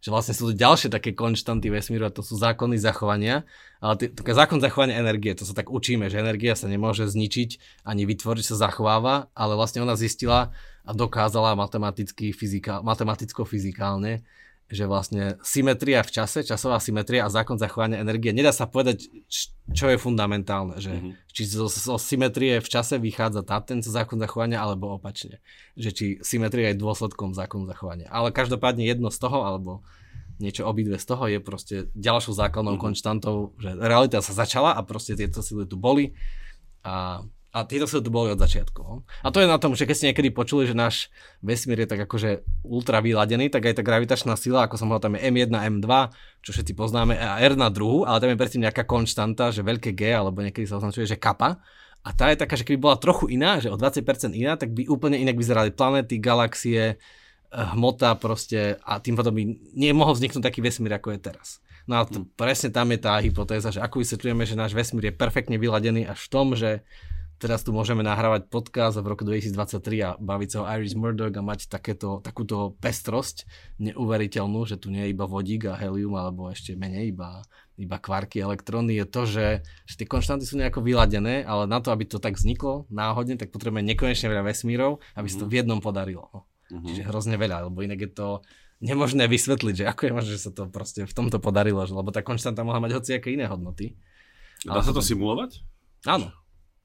[0.04, 3.48] že vlastne sú tu ďalšie také konštanty vesmíru a to sú zákony zachovania.
[3.80, 8.04] Ale také zákon zachovania energie, to sa tak učíme, že energia sa nemôže zničiť ani
[8.04, 10.52] vytvoriť, sa zachováva, ale vlastne ona zistila
[10.84, 14.20] a dokázala matematicky, fyzika, matematicko-fyzikálne,
[14.72, 19.12] že vlastne symetria v čase, časová symetria a zákon zachovania energie, nedá sa povedať,
[19.70, 21.12] čo je fundamentálne, že mm-hmm.
[21.28, 25.44] či zo, zo symetrie v čase vychádza tá, ten zákon zachovania, alebo opačne.
[25.76, 28.08] Že či symetria je dôsledkom zákonu zachovania.
[28.08, 29.84] Ale každopádne jedno z toho, alebo
[30.40, 32.86] niečo obidve z toho je proste ďalšou základnou mm-hmm.
[32.88, 36.16] konštantou, že realita sa začala a proste tieto sily tu boli
[36.82, 37.22] a
[37.54, 38.80] a tieto sa tu boli od začiatku.
[38.82, 39.06] No.
[39.22, 41.06] A to je na tom, že keď ste niekedy počuli, že náš
[41.38, 45.14] vesmír je tak akože ultra vyladený, tak aj tá gravitačná sila, ako som hovoril, tam
[45.14, 45.88] je M1, M2,
[46.42, 49.94] čo všetci poznáme, a R na druhu, ale tam je predtým nejaká konštanta, že veľké
[49.94, 51.62] G, alebo niekedy sa označuje, že kappa.
[52.02, 54.02] A tá je taká, že keby bola trochu iná, že o 20%
[54.34, 56.98] iná, tak by úplne inak vyzerali planety, galaxie,
[57.54, 59.46] hmota proste a tým potom by
[59.78, 61.62] nemohol vzniknúť taký vesmír, ako je teraz.
[61.86, 65.14] No a to, presne tam je tá hypotéza, že ako vysvetľujeme, že náš vesmír je
[65.14, 66.82] perfektne vyladený až v tom, že
[67.38, 71.42] teraz tu môžeme nahrávať podcast v roku 2023 a baviť sa o Iris Murdoch a
[71.42, 73.44] mať takéto, takúto pestrosť
[73.82, 77.42] neuveriteľnú, že tu nie je iba vodík a helium alebo ešte menej iba,
[77.74, 79.46] iba kvarky, elektróny, je to, že,
[79.86, 83.50] že tie konštanty sú nejako vyladené, ale na to, aby to tak vzniklo náhodne, tak
[83.50, 86.46] potrebujeme nekonečne veľa vesmírov, aby sa to v jednom podarilo.
[86.70, 86.86] Mm-hmm.
[86.86, 88.28] Čiže hrozne veľa, lebo inak je to
[88.84, 92.12] nemožné vysvetliť, že ako je možné, že sa to proste v tomto podarilo, že, lebo
[92.12, 93.96] tá konštanta mohla mať hociaké iné hodnoty.
[94.64, 95.60] Dá sa to simulovať?
[96.08, 96.32] Áno.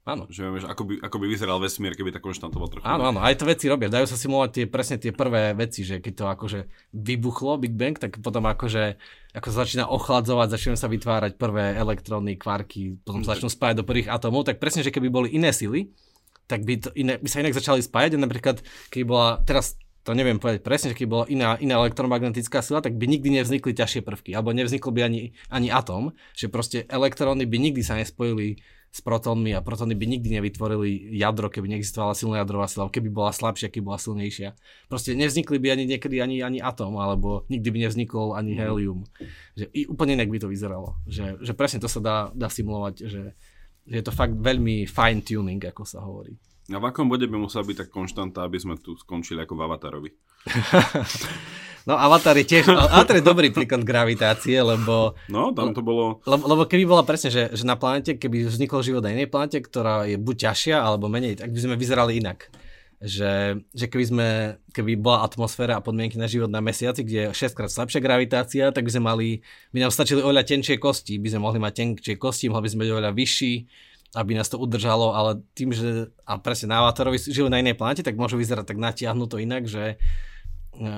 [0.08, 0.24] Áno.
[0.32, 2.84] Že že ako by, ako by vyzeral vesmír, keby tá konštanta bola trochu...
[2.88, 3.92] Áno, áno, aj to veci robia.
[3.92, 6.60] Dajú sa simulovať tie, presne tie prvé veci, že keď to akože
[6.96, 8.96] vybuchlo, Big Bang, tak potom akože
[9.36, 13.86] ako sa začína ochladzovať, začínajú sa vytvárať prvé elektróny, kvarky, potom sa začnú spájať do
[13.86, 15.92] prvých atómov, tak presne, že keby boli iné sily,
[16.50, 18.18] tak by, to iné, by sa inak začali spájať.
[18.18, 18.56] A napríklad,
[18.90, 22.96] keby bola, teraz to neviem povedať presne, že keby bola iná, iná elektromagnetická sila, tak
[22.96, 27.56] by nikdy nevznikli ťažšie prvky, alebo nevznikol by ani, ani atóm, že proste elektróny by
[27.60, 28.58] nikdy sa nespojili
[28.90, 33.30] s protónmi a protóny by nikdy nevytvorili jadro, keby neexistovala silná jadrová sila, keby bola
[33.30, 34.58] slabšia, keby bola silnejšia.
[34.90, 38.58] Proste nevznikli by ani niekedy ani, ani atóm, alebo nikdy by nevznikol ani mhm.
[38.58, 39.00] helium.
[39.54, 40.98] Že i úplne inak by to vyzeralo.
[41.06, 43.22] Že, že presne to sa dá, dá simulovať, že,
[43.86, 46.34] že je to fakt veľmi fine tuning, ako sa hovorí.
[46.70, 49.62] A v akom bode by musela byť tak konštanta, aby sme tu skončili ako v
[49.66, 50.10] Avatarovi?
[51.88, 55.16] no Avatar je tiež, Avatar je dobrý príklad gravitácie, lebo...
[55.28, 56.24] No, tam to bolo...
[56.24, 59.60] Lebo, lebo keby bola presne, že, že na planete, keby vznikol život na inej planete,
[59.60, 62.48] ktorá je buď ťažšia, alebo menej, tak by sme vyzerali inak.
[63.00, 64.28] Že, že keby, sme,
[64.76, 68.64] keby bola atmosféra a podmienky na život na mesiaci, kde je 6 krát slabšia gravitácia,
[68.76, 69.28] tak by sme mali,
[69.72, 72.80] by nám stačili oveľa tenšie kosti, by sme mohli mať tenšie kosti, mohli by sme
[72.84, 73.54] byť oveľa vyšší,
[74.14, 78.02] aby nás to udržalo, ale tým, že a presne na Avatorovi žijú na inej planete,
[78.02, 79.96] tak môžu vyzerať tak natiahnuto inak, že e,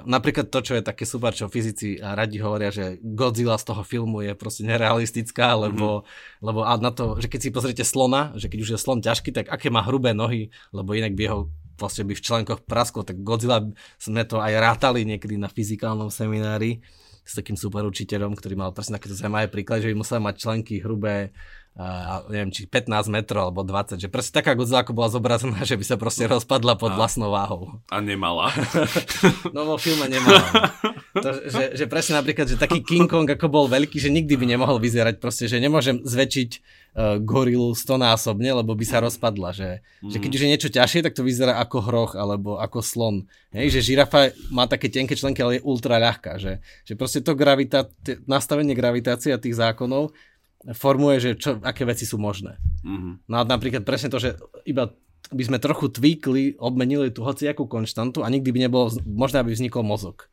[0.08, 4.24] napríklad to, čo je také super, čo fyzici radi hovoria, že Godzilla z toho filmu
[4.24, 6.40] je proste nerealistická, lebo, mm-hmm.
[6.40, 9.28] lebo a na to, že keď si pozriete slona, že keď už je slon ťažký,
[9.36, 11.40] tak aké má hrubé nohy, lebo inak by jeho
[11.76, 13.64] vlastne by v členkoch prasklo, tak Godzilla
[13.98, 16.78] sme to aj rátali niekedy na fyzikálnom seminári
[17.22, 20.82] s takým super učiteľom, ktorý mal presne takéto zaujímavé príklad, že by musel mať členky
[20.82, 21.30] hrubé
[21.72, 25.80] a neviem, či 15 metrov alebo 20, že proste taká Godzilla ako bola zobrazená, že
[25.80, 27.80] by sa proste rozpadla pod a, vlastnou váhou.
[27.88, 28.52] A nemala.
[29.56, 30.68] no vo filme nemala.
[31.16, 34.44] To, že, že presne napríklad, že taký King Kong ako bol veľký, že nikdy by
[34.52, 40.12] nemohol vyzerať proste, že nemôžem zväčšiť uh, gorilu stonásobne, lebo by sa rozpadla, že, mm.
[40.12, 43.24] že keď už je niečo ťažšie, tak to vyzerá ako hroch alebo ako slon.
[43.48, 47.32] Hej, že žirafa má také tenké členky, ale je ultra ľahká, že, že proste to
[47.32, 47.88] gravita,
[48.28, 50.12] nastavenie gravitácie a tých zákonov
[50.70, 52.62] formuje, že čo, aké veci sú možné.
[52.86, 53.26] Mm-hmm.
[53.26, 54.94] No a napríklad presne to, že iba
[55.32, 59.82] by sme trochu tweakli, obmenili tú hociakú konštantu a nikdy by nebolo možné, aby vznikol
[59.82, 60.28] mozog,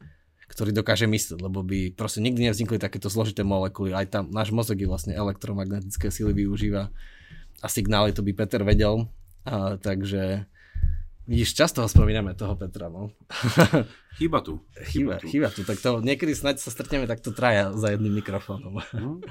[0.52, 3.96] ktorý dokáže myslieť, lebo by proste nikdy nevznikli takéto zložité molekuly.
[3.96, 6.92] Aj tam náš mozog je vlastne elektromagnetické sily využíva
[7.63, 9.08] a signály, to by Peter vedel.
[9.48, 10.46] A, takže
[11.30, 13.13] Vidíš, často ho spomíname, toho Petra, no.
[14.18, 14.65] Chýba tu.
[14.89, 15.62] Chýba, chýba tu.
[15.62, 18.82] Tak to niekedy snáď sa stretneme takto traja za jedným mikrofónom.
[18.98, 19.22] No.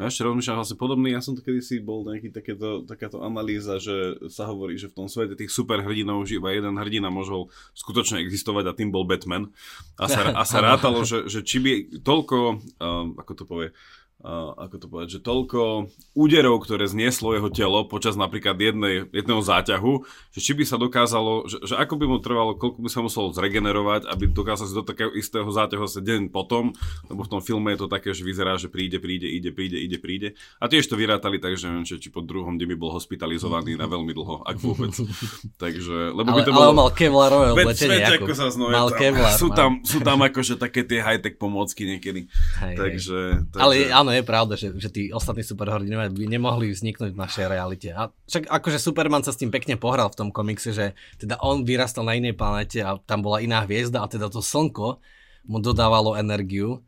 [0.00, 4.16] Ja ešte rozmýšľam vlastne podobný, ja som to kedysi bol nejaký takéto, takáto analýza, že
[4.32, 8.64] sa hovorí, že v tom svete tých superhrdinov že iba jeden hrdina môžol skutočne existovať
[8.64, 9.52] a tým bol Batman.
[10.00, 12.36] A sa, a sa rátalo, že, že či by toľko,
[12.80, 17.88] uh, ako to povie, uh, ako to povedať, že toľko úderov, ktoré znieslo jeho telo
[17.88, 20.04] počas napríklad jednej, jedného záťahu,
[20.36, 23.32] že či by sa dokázalo, že, že ako by mu trvalo, koľko by sa muselo
[23.32, 26.76] zregenerovať, aby dokázal si do takého istého záťahu sa deň potom,
[27.08, 29.96] lebo v tom filme je to také, že vyzerá, že príde, príde, ide, príde, ide,
[29.96, 30.28] príde.
[30.60, 33.80] A tiež to vyrátali tak, že neviem, či, či po druhom dni by bol hospitalizovaný
[33.80, 34.92] na veľmi dlho, ak vôbec.
[35.64, 36.76] Takže, lebo ale, by to ale bolo...
[36.76, 38.04] mal kevlarové oblečenie.
[38.20, 42.28] Ako, sa znova, mal kevlar, sú, tam, sú tam akože také tie high-tech pomôcky niekedy.
[42.60, 43.64] Hej, takže, takže...
[43.64, 47.46] Ale áno, áno, je pravda, že, že tí ostatní superhrdinovia by nemohli vzniknúť v našej
[47.46, 47.94] realite.
[47.94, 51.62] A však akože Superman sa s tým pekne pohral v tom komikse, že teda on
[51.62, 54.98] vyrastal na inej planete a tam bola iná hviezda a teda to slnko
[55.46, 56.82] mu dodávalo energiu.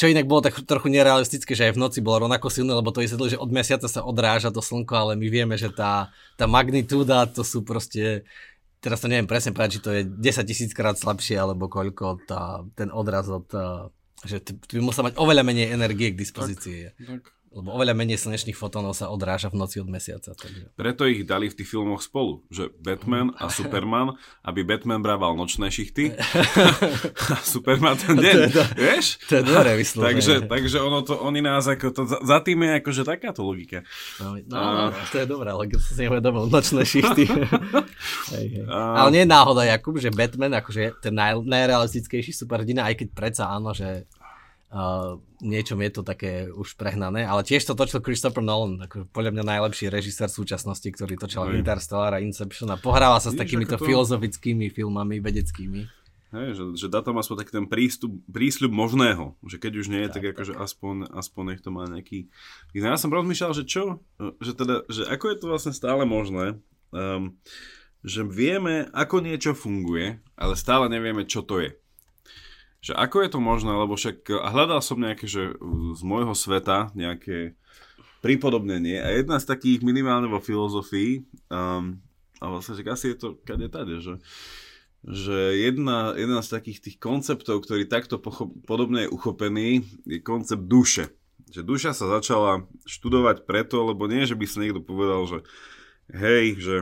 [0.00, 3.04] Čo inak bolo tak trochu nerealistické, že aj v noci bolo rovnako silné, lebo to
[3.04, 6.08] je že od mesiaca sa odráža to slnko, ale my vieme, že tá,
[6.40, 8.24] tá magnitúda to sú proste
[8.82, 12.66] teraz to neviem presne povedať, či to je 10 tisíc krát slabšie, alebo koľko tá,
[12.74, 13.46] ten odraz od
[14.24, 16.94] že ty, by musel mať oveľa menej energie k dispozícii.
[16.94, 17.41] Tak, tak.
[17.52, 20.32] Lebo oveľa menej slnečných fotónov sa odráža v noci od mesiaca.
[20.32, 20.72] Takže.
[20.72, 25.68] Preto ich dali v tých filmoch spolu, že Batman a Superman, aby Batman brával nočné
[25.68, 26.16] šichty
[27.32, 29.06] a Superman ten deň, to je, vieš?
[29.28, 30.08] To je dobré vyslovene.
[30.16, 33.84] takže, takže ono to, oni nás ako to, za, za tým je akože takáto logika.
[34.16, 34.88] No, no, a...
[34.88, 37.24] no to je dobré, ale keď som si neuvedomil, nočné šichty.
[38.32, 38.64] hej, hej.
[38.66, 39.04] A...
[39.04, 43.44] Ale nie je náhoda, Jakub, že Batman akože ten naj, najrealistickejší superhrdina, aj keď predsa
[43.52, 44.08] áno, že
[44.72, 49.36] Uh, niečom je to také už prehnané, ale tiež to točil Christopher Nolan, ako podľa
[49.36, 51.60] mňa najlepší režisér súčasnosti, ktorý točil mm.
[51.60, 53.84] Interstellar a Inception a pohráva sa s takýmito to...
[53.84, 55.84] filozofickými filmami, vedeckými.
[56.32, 60.08] Hej, že, že dá tam aspoň taký ten prístup, prísľub možného, že keď už nie
[60.08, 62.32] je, tak, tak akože aspoň, aspoň nech to má nejaký...
[62.72, 64.00] Ja som rozmýšľal, že čo,
[64.40, 66.56] že teda, že ako je to vlastne stále možné,
[66.96, 67.36] um,
[68.00, 71.76] že vieme, ako niečo funguje, ale stále nevieme, čo to je
[72.82, 75.54] že ako je to možné, lebo však hľadal som nejaké, že
[75.94, 77.54] z môjho sveta nejaké
[78.22, 82.02] pripodobnenie a jedna z takých minimálne vo filozofii um,
[82.42, 84.18] a vlastne, že asi je to kade tade, že,
[85.06, 90.66] že jedna, jedna z takých tých konceptov, ktorý takto pochop, podobne je uchopený, je koncept
[90.66, 91.14] duše.
[91.54, 95.38] Že duša sa začala študovať preto, lebo nie, že by sa niekto povedal, že
[96.10, 96.76] hej, že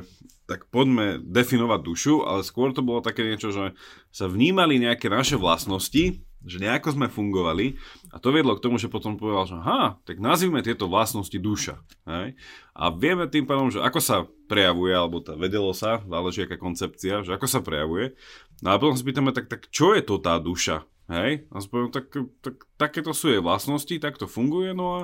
[0.51, 3.79] tak poďme definovať dušu, ale skôr to bolo také niečo, že
[4.11, 7.79] sa vnímali nejaké naše vlastnosti, že nejako sme fungovali
[8.11, 11.79] a to viedlo k tomu, že potom povedal, že aha, tak nazvime tieto vlastnosti duša.
[12.09, 12.35] Hej?
[12.75, 17.23] A vieme tým pádom, že ako sa prejavuje, alebo tá vedelo sa, záleží aká koncepcia,
[17.23, 18.19] že ako sa prejavuje.
[18.65, 20.83] No a potom sa pýtame, tak, tak čo je to tá duša?
[21.11, 21.51] Hej?
[21.51, 22.07] A poviem, tak,
[22.39, 25.01] tak, takéto sú jej vlastnosti, tak to funguje, no a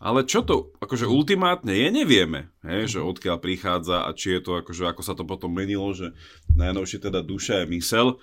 [0.00, 4.60] ale čo to akože ultimátne je, nevieme, hej, že odkiaľ prichádza a či je to
[4.60, 6.12] akože, ako sa to potom menilo, že
[6.56, 8.20] najnovšie teda duša je mysel,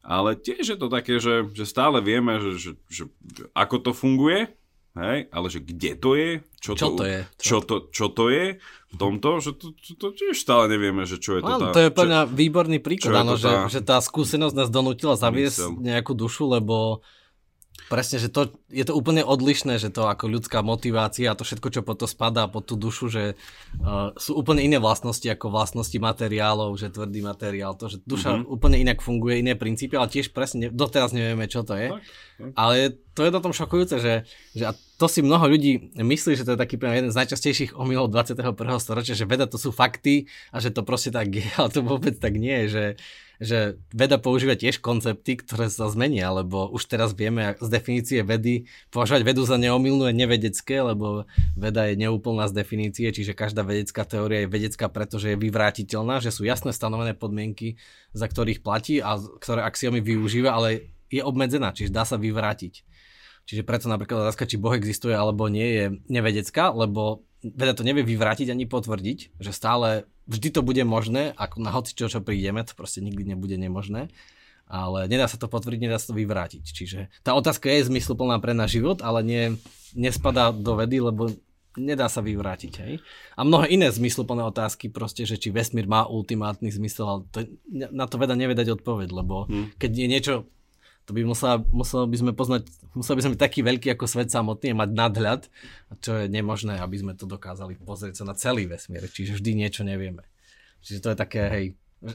[0.00, 3.04] ale tiež je to také, že, že stále vieme, že, že, že
[3.52, 4.48] ako to funguje,
[4.96, 6.30] hej, ale že kde to je,
[6.62, 8.46] čo, čo to, to je, čo to, čo to je
[8.96, 11.76] tomto, že to, to, to tiež stále nevieme, že čo je to tá...
[11.76, 13.68] to je plne výborný príklad, áno, že, tá...
[13.68, 15.70] že tá skúsenosť nás donútila zaviesť mysel.
[15.84, 17.04] nejakú dušu, lebo
[17.88, 21.68] Presne, že to, je to úplne odlišné, že to ako ľudská motivácia a to všetko,
[21.72, 23.24] čo pod to spadá, pod tú dušu, že
[23.80, 28.52] uh, sú úplne iné vlastnosti ako vlastnosti materiálov, že tvrdý materiál, to, že duša mm-hmm.
[28.52, 31.88] úplne inak funguje, iné princípy, ale tiež presne doteraz nevieme, čo to je.
[31.88, 32.50] Tak, tak.
[32.54, 32.74] Ale
[33.16, 34.14] to je na tom šokujúce, že,
[34.52, 38.12] že a to si mnoho ľudí myslí, že to je taký jeden z najčastejších omylov
[38.12, 38.52] 21.
[38.78, 42.20] storočia, že veda to sú fakty a že to proste tak je, ale to vôbec
[42.20, 42.84] tak nie je, že
[43.38, 48.66] že veda používa tiež koncepty, ktoré sa zmenia, lebo už teraz vieme z definície vedy
[48.90, 51.22] považovať vedu za neomilnú a nevedecké, lebo
[51.54, 56.34] veda je neúplná z definície, čiže každá vedecká teória je vedecká, pretože je vyvrátiteľná, že
[56.34, 57.78] sú jasné stanovené podmienky,
[58.10, 62.82] za ktorých platí a ktoré axiomy využíva, ale je obmedzená, čiže dá sa vyvrátiť.
[63.48, 68.02] Čiže preto napríklad otázka, či Boh existuje alebo nie, je nevedecká, lebo veda to nevie
[68.02, 72.62] vyvrátiť ani potvrdiť, že stále vždy to bude možné, ako na hoci čo, čo prídeme,
[72.66, 74.10] to proste nikdy nebude nemožné,
[74.68, 76.64] ale nedá sa to potvrdiť, nedá sa to vyvrátiť.
[76.66, 79.42] Čiže tá otázka je zmysluplná pre náš život, ale nie,
[79.96, 81.32] nespadá do vedy, lebo
[81.78, 82.72] nedá sa vyvrátiť.
[82.82, 82.94] Hej?
[83.38, 87.38] A mnohé iné zmysluplné otázky, proste, že či vesmír má ultimátny zmysel, ale to,
[87.70, 89.78] na to veda nevie dať odpoveď, lebo hmm.
[89.78, 90.34] keď je niečo
[91.08, 94.28] to by musela, muselo by sme poznať, musel by sme byť taký veľký ako svet
[94.28, 95.42] samotný mať nadhľad,
[96.04, 99.88] čo je nemožné, aby sme to dokázali pozrieť sa na celý vesmír, čiže vždy niečo
[99.88, 100.28] nevieme.
[100.84, 101.66] Čiže to je také, hej,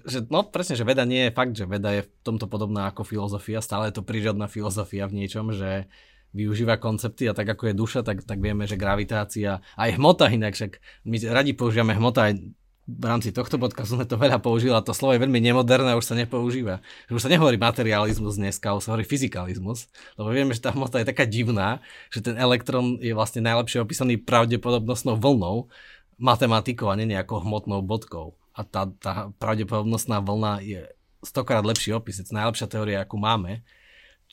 [0.05, 3.01] že, no presne, že veda nie je fakt, že veda je v tomto podobná ako
[3.01, 5.89] filozofia, stále je to prírodná filozofia v niečom, že
[6.37, 10.53] využíva koncepty a tak ako je duša, tak, tak vieme, že gravitácia, aj hmota inak,
[10.53, 10.77] však
[11.09, 12.45] my radi používame hmota aj
[12.83, 15.99] v rámci tohto podcastu sme to veľa použili a to slovo je veľmi nemoderné a
[15.99, 16.83] už sa nepoužíva.
[17.07, 19.87] Už sa nehovorí materializmus dneska, už sa hovorí fyzikalizmus,
[20.19, 21.79] lebo vieme, že tá hmota je taká divná,
[22.11, 25.71] že ten elektrón je vlastne najlepšie opísaný pravdepodobnostnou vlnou,
[26.19, 28.35] matematikou a nie nejakou hmotnou bodkou.
[28.51, 30.83] A tá, tá pravdepodobnostná vlna je
[31.23, 33.63] stokrát lepší opis, je to najlepšia teória, akú máme.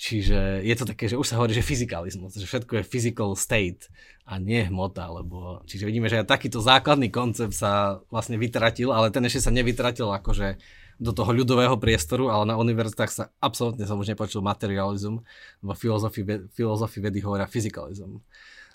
[0.01, 3.93] Čiže je to také, že už sa hovorí, že fyzikalizmus, že všetko je physical state
[4.25, 9.13] a nie hmota, lebo čiže vidíme, že aj takýto základný koncept sa vlastne vytratil, ale
[9.13, 10.57] ten ešte sa nevytratil akože
[10.97, 15.21] do toho ľudového priestoru, ale na univerzitách sa absolútne som už nepočul materializm,
[15.61, 18.25] vo filozofii, vedy hovoria fyzikalizm,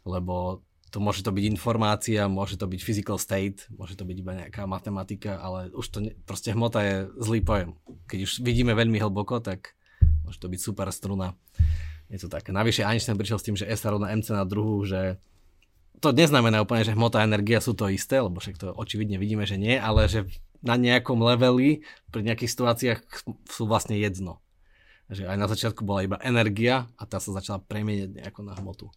[0.05, 0.61] lebo
[0.93, 4.69] to môže to byť informácia, môže to byť physical state, môže to byť iba nejaká
[4.69, 7.73] matematika, ale už to ne, proste hmota je zlý pojem.
[8.05, 9.73] Keď už vidíme veľmi hlboko, tak
[10.23, 11.37] Môže to byť super struna.
[12.09, 12.53] Je to také.
[12.53, 15.17] Navyše Einstein prišiel s tým, že S rovná mc na druhú, že
[16.03, 19.47] to neznamená úplne, že hmota a energia sú to isté, lebo však to očividne vidíme,
[19.47, 20.27] že nie, ale že
[20.61, 22.99] na nejakom leveli pri nejakých situáciách
[23.49, 24.41] sú vlastne jedno.
[25.09, 28.89] Že aj na začiatku bola iba energia a tá sa začala premieňať nejako na hmotu.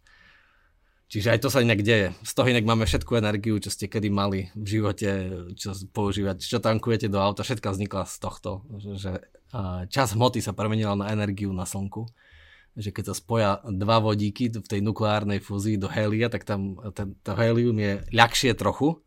[1.09, 2.13] Čiže aj to sa inak deje.
[2.21, 5.09] Z toho inak máme všetku energiu, čo ste kedy mali v živote,
[5.57, 9.25] čo používať, čo tankujete do auta, všetka vznikla z tohto, že
[9.89, 12.13] čas hmoty sa premenila na energiu na slnku.
[12.77, 17.17] Že keď sa spoja dva vodíky v tej nukleárnej fúzii do helia, tak tam ten,
[17.25, 19.01] to helium je ľahšie trochu,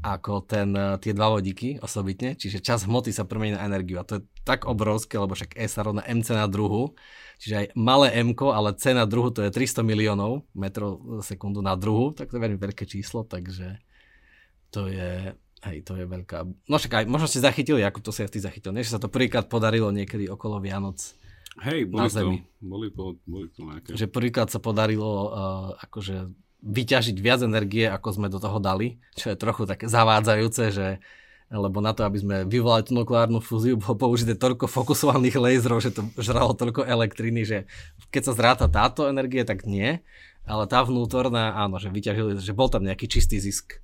[0.00, 4.20] ako ten, tie dva vodíky osobitne, čiže čas hmoty sa premení na energiu a to
[4.20, 6.92] je tak obrovské, lebo však E sa rovná mc na druhu,
[7.40, 11.78] čiže aj malé m ale C na druhu to je 300 miliónov metrov sekundu na
[11.78, 13.80] druhu, tak to je veľmi veľké číslo, takže
[14.68, 15.32] to je,
[15.64, 18.38] hej, to je veľká, no však aj, možno ste zachytili, ako to si aj ty
[18.44, 21.00] zachytil, než sa to prvýkrát podarilo niekedy okolo Vianoc,
[21.62, 22.38] Hej, boli na Zemi.
[22.42, 23.94] To, boli, boli, boli to nejaké.
[23.94, 25.30] Že prvýkrát sa podarilo uh,
[25.86, 26.34] akože
[26.64, 30.88] vyťažiť viac energie, ako sme do toho dali, čo je trochu také zavádzajúce, že
[31.52, 35.92] lebo na to, aby sme vyvolali tú nukleárnu fúziu, bolo použité toľko fokusovaných laserov, že
[35.92, 37.58] to žralo toľko elektriny, že
[38.10, 40.00] keď sa zráta táto energie, tak nie,
[40.48, 43.78] ale tá vnútorná, áno, že vyťažili, že bol tam nejaký čistý zisk.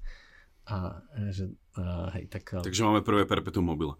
[0.66, 3.94] A, že, a, hej, tak, Takže máme prvé perpetuum mobile.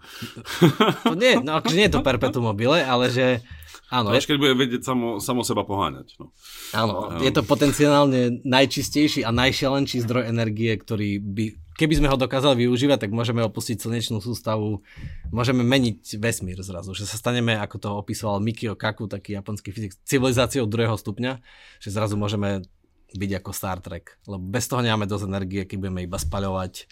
[1.04, 3.44] To nie, no akože nie je to perpetuum mobile, ale že
[3.90, 4.14] Áno.
[4.14, 6.14] Až keď bude vedieť samo, samo seba poháňať.
[6.22, 6.30] No.
[6.70, 12.70] Áno, je to potenciálne najčistejší a najšialenší zdroj energie, ktorý by, keby sme ho dokázali
[12.70, 14.86] využívať, tak môžeme opustiť slnečnú sústavu,
[15.34, 19.98] môžeme meniť vesmír zrazu, že sa staneme, ako to opisoval Mikio Kaku, taký japonský fyzik,
[20.06, 21.42] civilizáciou druhého stupňa,
[21.82, 22.62] že zrazu môžeme
[23.10, 26.86] byť ako Star Trek, lebo bez toho nemáme dosť energie, keď budeme iba spaľovať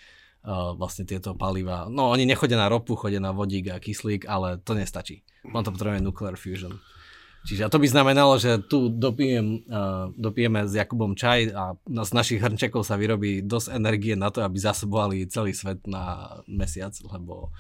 [0.47, 1.91] vlastne tieto paliva.
[1.91, 5.27] No oni nechodia na ropu, chodia na vodík a kyslík, ale to nestačí.
[5.53, 6.79] On to potrebuje nuclear fusion.
[7.49, 12.11] Čiže a to by znamenalo, že tu dopijem, uh, dopijeme s Jakubom čaj a z
[12.13, 17.55] našich hrnčekov sa vyrobí dosť energie na to, aby zasobovali celý svet na mesiac, lebo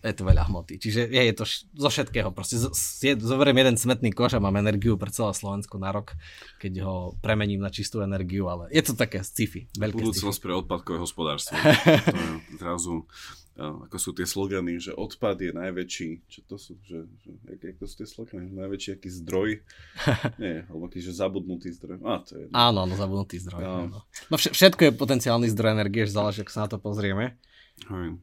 [0.00, 0.80] je to veľa hmoty.
[0.80, 2.32] Čiže je, je to š- zo všetkého.
[2.32, 6.16] Proste z, z, zoberiem jeden smetný koš a mám energiu pre celé Slovensko na rok,
[6.56, 9.68] keď ho premením na čistú energiu, ale je to také sci-fi.
[9.76, 11.54] Budúcnosť pre odpadkové hospodárstvo.
[12.08, 13.04] to je zrazu
[13.60, 17.76] ako sú tie slogany, že odpad je najväčší, čo to sú, že, že jak, jak
[17.76, 19.50] to sú tie slogany, najväčší aký zdroj,
[20.42, 22.44] nie, alebo aký, že zabudnutý zdroj, á, to je.
[22.56, 23.74] Áno, no zabudnutý zdroj, no.
[23.84, 23.98] áno.
[24.32, 27.36] No všetko je potenciálny zdroj energie, že záleží, ako sa na to pozrieme.
[27.88, 28.16] Hej.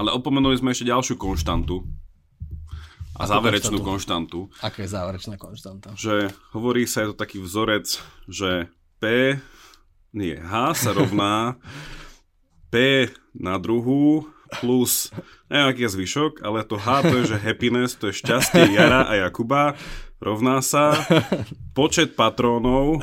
[0.00, 1.84] Ale opomenuli sme ešte ďalšiu konštantu,
[3.20, 4.48] a Ako záverečnú konštantu.
[4.48, 4.64] konštantu.
[4.64, 5.88] Aká je záverečná konštanta?
[5.92, 9.36] Že hovorí sa, je to taký vzorec, že P,
[10.16, 11.60] nie, H sa rovná
[12.72, 14.24] P na druhú
[14.64, 15.12] plus
[15.52, 19.06] neviem, aký je zvyšok, ale to H to je, že happiness, to je šťastie Jara
[19.06, 19.78] a Jakuba,
[20.20, 20.94] rovná sa
[21.78, 23.00] počet patrónov.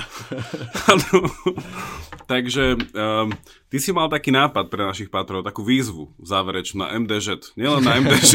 [2.31, 3.31] Takže um,
[3.71, 8.03] ty si mal taký nápad pre našich patrónov, takú výzvu záverečnú na MDŽ, nielen na
[8.03, 8.31] MDŽ.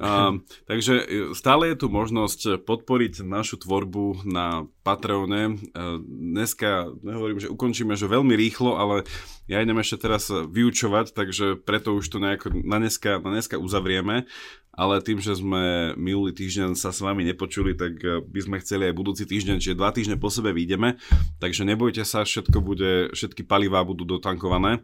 [0.00, 0.32] A,
[0.70, 1.06] takže e,
[1.36, 5.62] stále je tu možnosť podporiť našu tvorbu na Patreone.
[5.72, 9.06] A dneska, nehovorím, že ukončíme, že veľmi rýchlo, ale
[9.46, 14.26] ja idem ešte teraz vyučovať, takže preto už to nejako na dneska, na dneska uzavrieme
[14.72, 18.88] ale tým, že sme minulý týždeň sa s vami nepočuli, tak eh, by sme chceli
[18.88, 20.96] aj budúci týždeň, čiže dva týždne po sebe vyjdeme,
[21.38, 24.80] takže nebojte sa, všetko bude, všetky palivá budú dotankované.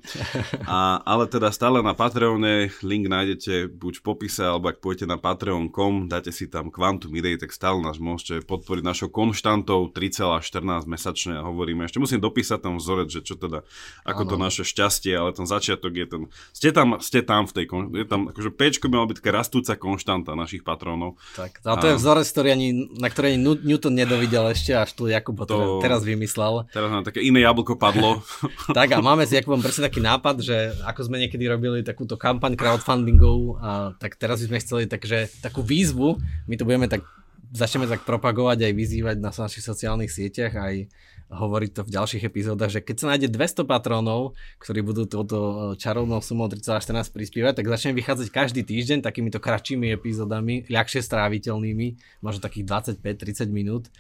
[0.69, 5.17] A, ale teda stále na Patreone, link nájdete buď v popise, alebo ak pôjdete na
[5.17, 11.35] patreon.com, dáte si tam Quantum Idei, tak stále nás môžete podporiť našou konštantou 3,14 mesačne
[11.41, 13.67] a hovoríme, ešte musím dopísať tam vzorec, že čo teda,
[14.07, 14.31] ako ano.
[14.31, 16.23] to naše šťastie, ale ten začiatok je ten,
[16.55, 17.65] ste tam, ste tam v tej,
[17.97, 21.19] je tam, akože Pčko by mal byť taká rastúca konštanta našich patrónov.
[21.35, 21.91] Tak, a to a...
[21.93, 26.05] je vzorec, ktorý ani, na ktorý ani Newton nedovidel ešte, až tu Jakub to teraz
[26.05, 26.69] vymyslel.
[26.69, 28.21] Teraz nám také iné jablko padlo.
[28.79, 32.59] tak a máme s Jakubom presne taký nápad, že ako sme niekedy robili takúto kampaň
[32.59, 37.07] crowdfundingovú, a tak teraz by sme chceli takže, takú výzvu, my to budeme tak
[37.53, 40.89] začneme tak propagovať aj vyzývať na našich sociálnych sieťach aj
[41.29, 44.33] hovoriť to v ďalších epizódach, že keď sa nájde 200 patrónov,
[44.65, 49.93] ktorí budú touto e, čarovnou sumou 3,14 prispievať, tak začne vychádzať každý týždeň takýmito kratšími
[49.93, 51.87] epizódami, ľahšie stráviteľnými,
[52.25, 52.65] možno takých
[53.05, 53.93] 25-30 minút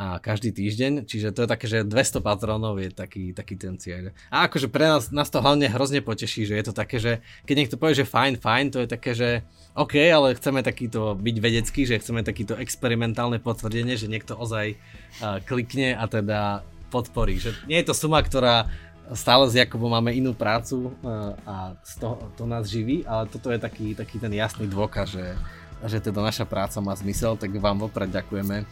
[0.00, 4.16] a každý týždeň, čiže to je také, že 200 patrónov je taký, taký ten cieľ.
[4.32, 7.54] A akože pre nás, nás to hlavne hrozne poteší, že je to také, že keď
[7.60, 9.44] niekto povie, že fajn, fajn, to je také, že
[9.76, 15.36] OK, ale chceme takýto byť vedecký, že chceme takýto experimentálne potvrdenie, že niekto ozaj uh,
[15.44, 17.36] klikne a teda podporí.
[17.36, 18.72] Že nie je to suma, ktorá
[19.12, 23.52] stále s Jakubom máme inú prácu uh, a z toho, to nás živí, ale toto
[23.52, 25.36] je taký, taký ten jasný dôkaz, že,
[25.84, 28.64] že teda naša práca má zmysel, tak vám vopred ďakujeme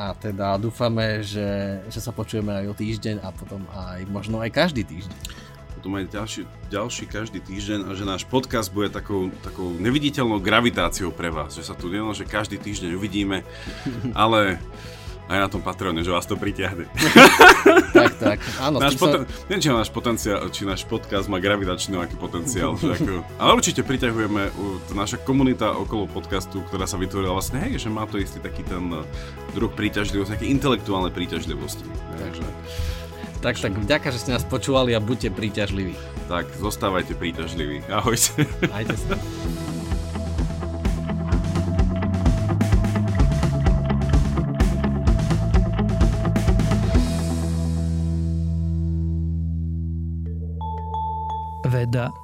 [0.00, 4.48] a teda dúfame, že, že sa počujeme aj o týždeň a potom aj možno aj
[4.48, 5.18] každý týždeň.
[5.76, 6.40] Potom aj ďalší,
[6.72, 11.68] ďalší každý týždeň a že náš podcast bude takou, takou neviditeľnou gravitáciou pre vás, že
[11.68, 13.44] sa tu nielen, že každý týždeň uvidíme,
[14.16, 14.56] ale
[15.30, 16.90] aj na tom Patreone, že vás to pritiahne.
[17.96, 18.38] tak, tak.
[18.58, 19.46] Áno, náš poten- sa...
[19.46, 22.74] Neviem, či náš potenciál, či náš podcast má gravitačný nejaký potenciál.
[22.74, 23.22] že ako...
[23.38, 24.50] Ale určite priťahujeme
[24.90, 28.90] naša komunita okolo podcastu, ktorá sa vytvorila vlastne, hej, že má to istý taký ten
[28.90, 29.06] eh,
[29.54, 31.86] druh príťažlivosti, také intelektuálne príťažlivosti.
[32.18, 32.42] Takže...
[33.40, 35.96] Tak, tak vďaka, že ste nás počúvali a buďte príťažliví.
[36.28, 37.86] Tak, zostávajte príťažliví.
[37.88, 38.44] Ahojte.
[38.68, 39.14] Majte sa.
[51.90, 52.14] Veda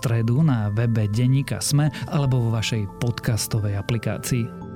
[0.00, 4.69] stredu na webe Deníka Sme alebo vo vašej podcastovej aplikácii.